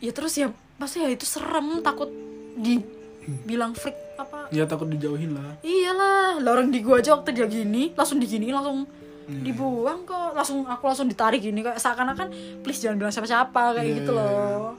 ya 0.00 0.10
terus 0.10 0.32
ya 0.34 0.48
pasti 0.74 0.98
ya 0.98 1.12
itu 1.12 1.22
serem 1.22 1.84
takut 1.84 2.08
dibilang 2.56 3.76
freak 3.76 3.94
apa. 4.16 4.48
Ya 4.50 4.64
takut 4.64 4.88
dijauhin 4.88 5.36
lah. 5.36 5.60
Iyalah 5.60 6.40
lah 6.40 6.50
orang 6.50 6.72
di 6.72 6.80
gua 6.80 6.98
aja 6.98 7.12
waktu 7.12 7.32
dia 7.32 7.44
gini 7.44 7.92
langsung 7.92 8.16
digini 8.16 8.48
langsung 8.48 8.88
Hmm. 9.22 9.42
dibuang 9.42 10.02
kok 10.02 10.32
langsung 10.32 10.64
aku 10.64 10.84
langsung 10.84 11.06
ditarik 11.06 11.38
gini 11.38 11.60
kayak 11.60 11.76
seakan-akan 11.76 12.28
please 12.60 12.78
jangan 12.78 12.96
bilang 12.96 13.10
siapa-siapa 13.10 13.62
kayak 13.72 13.86
Iya, 13.86 13.96
gitu 13.98 14.12
iya, 14.12 14.18
loh 14.18 14.74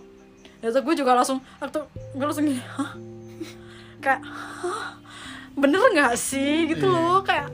ya 0.58 0.70
tuh 0.70 0.82
gue 0.82 0.96
juga 0.96 1.12
langsung 1.14 1.40
waktu 1.58 1.80
gue 2.12 2.26
langsung 2.26 2.46
gini 2.46 2.60
hah 2.60 2.92
kayak 4.00 4.22
hah 4.22 4.98
bener 5.52 5.80
nggak 5.80 6.14
sih 6.14 6.68
gitu 6.68 6.86
Iya. 6.86 6.96
loh 6.98 7.20
kayak 7.22 7.48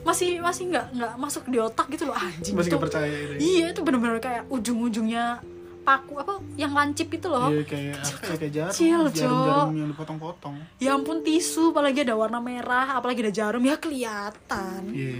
masih 0.00 0.38
masih 0.38 0.68
nggak 0.68 0.86
nggak 0.90 1.12
masuk 1.16 1.42
di 1.46 1.58
otak 1.58 1.86
gitu 1.90 2.04
loh 2.04 2.16
anjing 2.16 2.54
masih 2.54 2.70
itu 2.70 2.78
percaya 2.78 3.04
itu 3.06 3.32
ya? 3.32 3.38
iya 3.38 3.64
itu 3.68 3.80
bener-bener 3.82 4.16
kayak 4.18 4.42
ujung-ujungnya 4.48 5.44
paku 5.80 6.16
apa 6.16 6.34
yang 6.54 6.72
lancip 6.72 7.08
itu 7.08 7.26
loh 7.26 7.48
Iya 7.48 7.62
kayak 7.62 7.96
ya, 7.98 8.16
kayak 8.30 8.52
jarum, 8.52 8.70
Kecil, 8.70 9.00
jarum, 9.10 9.68
yang 9.70 9.88
dipotong-potong. 9.88 10.54
ya 10.76 10.92
ampun 10.92 11.20
tisu 11.20 11.72
apalagi 11.72 12.02
ada 12.02 12.14
warna 12.14 12.38
merah 12.38 12.94
apalagi 12.94 13.20
ada 13.22 13.32
jarum 13.34 13.60
ya 13.62 13.76
kelihatan 13.76 14.80
Iya. 14.90 15.16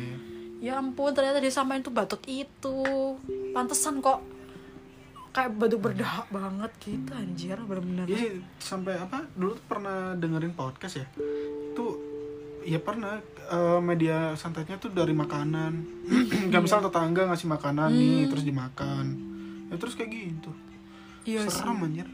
Ya 0.58 0.78
ampun 0.78 1.14
ternyata 1.14 1.38
dia 1.38 1.54
samain 1.54 1.80
tuh 1.80 1.94
batuk 1.94 2.22
itu 2.26 2.76
pantesan 3.54 4.02
kok 4.02 4.18
kayak 5.30 5.54
batuk 5.54 5.78
berdahak 5.78 6.26
banget 6.28 6.72
gitu 6.82 7.10
anjir 7.14 7.54
bener-bener 7.62 8.06
Iya 8.10 8.18
sih, 8.18 8.32
sampai 8.58 8.98
apa? 8.98 9.22
Dulu 9.38 9.54
tuh 9.54 9.66
pernah 9.70 10.18
dengerin 10.18 10.50
podcast 10.52 10.98
ya. 10.98 11.06
Tuh 11.76 11.94
ya 12.66 12.82
pernah 12.82 13.22
eh, 13.46 13.78
media 13.78 14.34
santetnya 14.34 14.82
tuh 14.82 14.90
dari 14.90 15.14
makanan. 15.14 15.72
Gak 16.50 16.62
misal 16.64 16.82
tetangga 16.82 17.30
ngasih 17.30 17.46
makanan 17.46 17.88
nih 17.92 18.26
terus 18.26 18.42
dimakan. 18.42 19.04
Ya 19.68 19.76
terus 19.78 19.94
kayak 19.94 20.10
gitu. 20.10 20.50
iya 21.22 21.44
sih 21.44 21.52
Serem 21.52 21.84
anjir. 21.84 22.08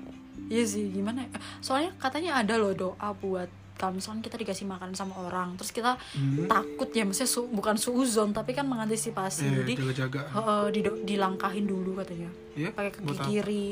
iya 0.51 0.67
sih 0.67 0.91
gimana 0.91 1.23
ya? 1.23 1.31
soalnya 1.63 1.95
katanya 2.03 2.43
ada 2.43 2.59
loh 2.59 2.75
doa 2.75 3.09
buat 3.15 3.47
kalau 3.75 3.93
misalkan 3.93 4.21
kita 4.21 4.37
dikasih 4.37 4.65
makanan 4.65 4.93
sama 4.93 5.19
orang 5.21 5.55
terus 5.55 5.71
kita 5.71 5.99
Hmm. 6.13 6.47
takut 6.47 6.89
ya 6.89 7.03
maksudnya 7.03 7.27
su- 7.27 7.49
bukan 7.49 7.75
suuzon 7.75 8.31
tapi 8.31 8.53
kan 8.53 8.65
mengantisipasi 8.65 9.45
Iya, 9.45 9.57
jadi 9.61 9.73
jaga-jaga. 9.77 10.21
eh, 10.31 10.67
dido- 10.71 11.01
dilangkahin 11.01 11.65
dulu 11.65 11.97
katanya 11.97 12.31
Iya. 12.55 12.71
pakai 12.71 12.91
kaki 12.93 13.15
kiri 13.21 13.69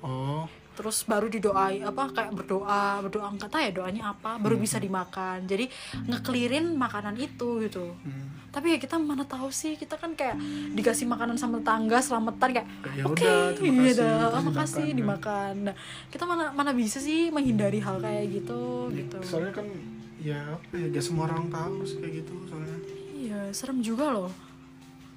Oh, 0.00 0.44
terus 0.74 1.06
baru 1.06 1.30
didoai 1.30 1.80
apa 1.80 2.10
kayak 2.10 2.34
berdoa 2.34 2.98
berdoa 3.00 3.30
nggak 3.34 3.50
tahu 3.50 3.62
ya 3.62 3.72
doanya 3.72 4.02
apa? 4.12 4.36
Baru 4.42 4.58
bisa 4.58 4.76
dimakan. 4.82 5.46
Jadi 5.46 5.70
ngekelirin 6.10 6.74
makanan 6.74 7.14
itu 7.16 7.62
gitu. 7.64 7.94
Hmm. 8.04 8.30
tapi 8.54 8.70
ya 8.70 8.78
kita 8.78 9.02
mana 9.02 9.26
tahu 9.26 9.50
sih 9.50 9.74
kita 9.74 9.98
kan 9.98 10.14
kayak 10.14 10.38
dikasih 10.78 11.10
makanan 11.10 11.34
sama 11.34 11.58
tetangga 11.58 11.98
selamatan 11.98 12.54
kayak 12.54 12.68
Ya 12.94 13.02
oke 13.02 13.18
udah, 13.18 13.50
terima 13.58 13.82
iya 13.82 13.92
dah 13.98 14.42
makasih 14.46 14.94
dimakan, 14.94 14.94
dimakan. 14.94 15.54
Nah 15.66 15.74
kita 16.06 16.22
mana 16.22 16.44
mana 16.54 16.70
bisa 16.70 17.02
sih 17.02 17.34
menghindari 17.34 17.82
hal 17.82 17.98
kayak 17.98 18.30
gitu 18.30 18.94
gitu. 18.94 19.18
soalnya 19.26 19.58
kan 19.58 19.66
ya 20.22 20.38
apa 20.54 20.70
ya, 20.78 20.86
gak 20.86 21.02
semua 21.02 21.26
orang 21.26 21.50
tahu 21.50 21.82
sih 21.82 21.98
kayak 21.98 22.22
gitu 22.22 22.34
soalnya. 22.46 22.78
iya 23.18 23.40
serem 23.50 23.82
juga 23.82 24.14
loh 24.14 24.30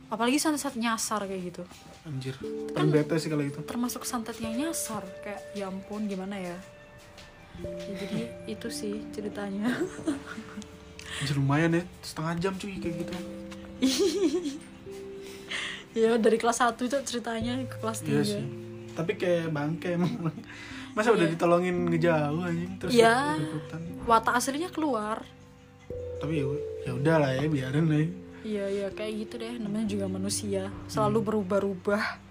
apalagi 0.08 0.38
santet-santet 0.38 0.80
nyasar 0.80 1.24
kayak 1.24 1.44
gitu 1.46 1.64
Anjir. 2.04 2.36
Kan 2.72 2.88
bete 2.88 3.16
sih 3.18 3.28
kalau 3.28 3.44
itu. 3.44 3.60
termasuk 3.62 4.04
santet 4.04 4.40
yang 4.40 4.56
nyasar 4.56 5.04
kayak 5.20 5.42
ya 5.54 5.68
ampun 5.68 6.06
gimana 6.06 6.36
ya 6.36 6.58
Ya, 7.58 7.74
jadi 7.98 8.20
itu 8.46 8.70
sih 8.70 9.02
ceritanya 9.10 9.66
Anjir 11.20 11.36
lumayan 11.36 11.74
ya, 11.74 11.84
setengah 12.00 12.34
jam 12.38 12.54
cuy 12.54 12.78
kayak 12.78 12.96
gitu. 13.02 13.14
ya 15.98 16.14
dari 16.16 16.38
kelas 16.38 16.62
1 16.62 16.78
itu 16.78 16.96
ceritanya 17.04 17.58
ke 17.66 17.76
kelas 17.82 18.00
3 18.02 18.08
Iya 18.08 18.22
sih. 18.24 18.46
Tapi 18.94 19.12
kayak 19.16 19.50
bangke 19.50 19.94
emang. 19.94 20.14
masa 20.94 21.14
udah 21.14 21.26
ditolongin 21.26 21.86
ngejauh 21.88 22.42
anjing 22.42 22.74
terus 22.78 22.90
Iya. 22.92 23.38
ikut-ikutan. 23.38 23.82
watak 24.06 24.34
aslinya 24.34 24.70
keluar 24.70 25.22
tapi 26.18 26.42
ya 26.42 26.46
ya 26.84 26.92
udah 26.94 27.16
lah 27.18 27.32
ya 27.32 27.46
biarin 27.46 27.86
lah 27.86 28.02
ya. 28.02 28.10
Iya 28.48 28.66
iya 28.72 28.88
kayak 28.96 29.14
gitu 29.28 29.34
deh. 29.44 29.60
Namanya 29.60 29.88
juga 29.92 30.08
manusia. 30.08 30.72
Selalu 30.88 31.20
berubah-ubah. 31.20 32.24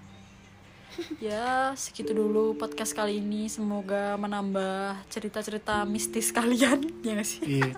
ya 1.21 1.77
segitu 1.77 2.17
dulu 2.17 2.57
podcast 2.57 2.97
kali 2.97 3.21
ini. 3.21 3.53
Semoga 3.53 4.17
menambah 4.17 4.97
cerita-cerita 5.13 5.85
mistis 5.85 6.33
kalian. 6.33 6.89
Ya 7.05 7.21
gak 7.21 7.29
sih? 7.29 7.61
iya. 7.61 7.77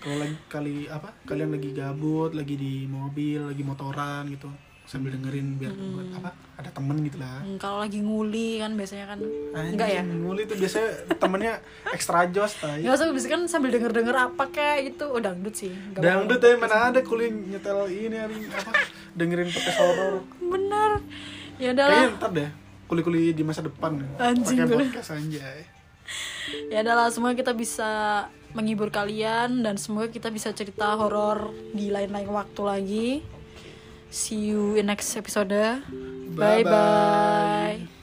Kalau 0.00 0.16
lagi 0.20 0.36
kali 0.52 0.76
apa? 0.92 1.08
Kalian 1.24 1.56
lagi 1.56 1.70
gabut 1.72 2.36
lagi 2.36 2.54
di 2.56 2.84
mobil 2.84 3.48
lagi 3.48 3.64
motoran 3.64 4.28
gitu 4.28 4.48
sambil 4.90 5.14
dengerin 5.14 5.54
biar 5.54 5.70
buat 5.70 6.10
apa 6.18 6.34
ada 6.58 6.70
temen 6.74 6.98
gitu 7.06 7.22
lah. 7.22 7.38
Hmm, 7.46 7.62
Kalau 7.62 7.78
lagi 7.78 8.02
nguli 8.02 8.58
kan 8.58 8.74
biasanya 8.74 9.06
kan 9.14 9.18
Anjing, 9.54 9.78
enggak 9.78 9.88
ya? 9.94 10.02
nguli 10.02 10.42
tuh 10.50 10.56
biasanya 10.58 10.88
temennya 11.14 11.54
extra 11.94 12.26
jos 12.26 12.58
tay 12.58 12.82
Nggak 12.82 12.98
usah 12.98 13.06
biasanya 13.14 13.32
kan 13.38 13.42
sambil 13.46 13.70
denger-denger 13.70 14.16
apa 14.18 14.44
kayak 14.50 14.78
gitu. 14.90 15.14
Oh 15.14 15.22
dangdut 15.22 15.54
sih. 15.54 15.70
Nggak 15.70 16.02
dangdut 16.02 16.40
ya 16.42 16.58
mana 16.58 16.76
ada 16.90 17.00
kulit 17.06 17.30
nyetel 17.30 17.86
ini 17.86 18.16
hari 18.18 18.36
apa 18.50 18.70
dengerin 19.14 19.48
podcast 19.54 19.78
horor. 19.78 20.14
Apa-apa. 20.26 20.42
Bener. 20.50 20.90
Ya 21.62 21.68
udahlah 21.70 21.94
kayaknya 21.94 22.18
ntar 22.18 22.30
deh 22.34 22.50
kuli-kuli 22.90 23.30
di 23.30 23.46
masa 23.46 23.62
depan 23.62 24.02
Anjing, 24.18 24.66
pakai 24.66 24.90
podcast 24.90 25.14
anjay. 25.14 25.58
Ya 26.66 26.82
adalah 26.82 27.06
semoga 27.14 27.38
kita 27.38 27.54
bisa 27.54 28.26
menghibur 28.58 28.90
kalian 28.90 29.62
dan 29.62 29.78
semoga 29.78 30.10
kita 30.10 30.34
bisa 30.34 30.50
cerita 30.50 30.98
horor 30.98 31.54
di 31.70 31.94
lain-lain 31.94 32.26
waktu 32.26 32.62
lagi. 32.66 33.08
See 34.10 34.36
you 34.36 34.76
in 34.76 34.86
next 34.86 35.16
episode. 35.16 35.48
Bye 35.48 36.62
bye. 36.62 36.64
bye. 36.64 37.99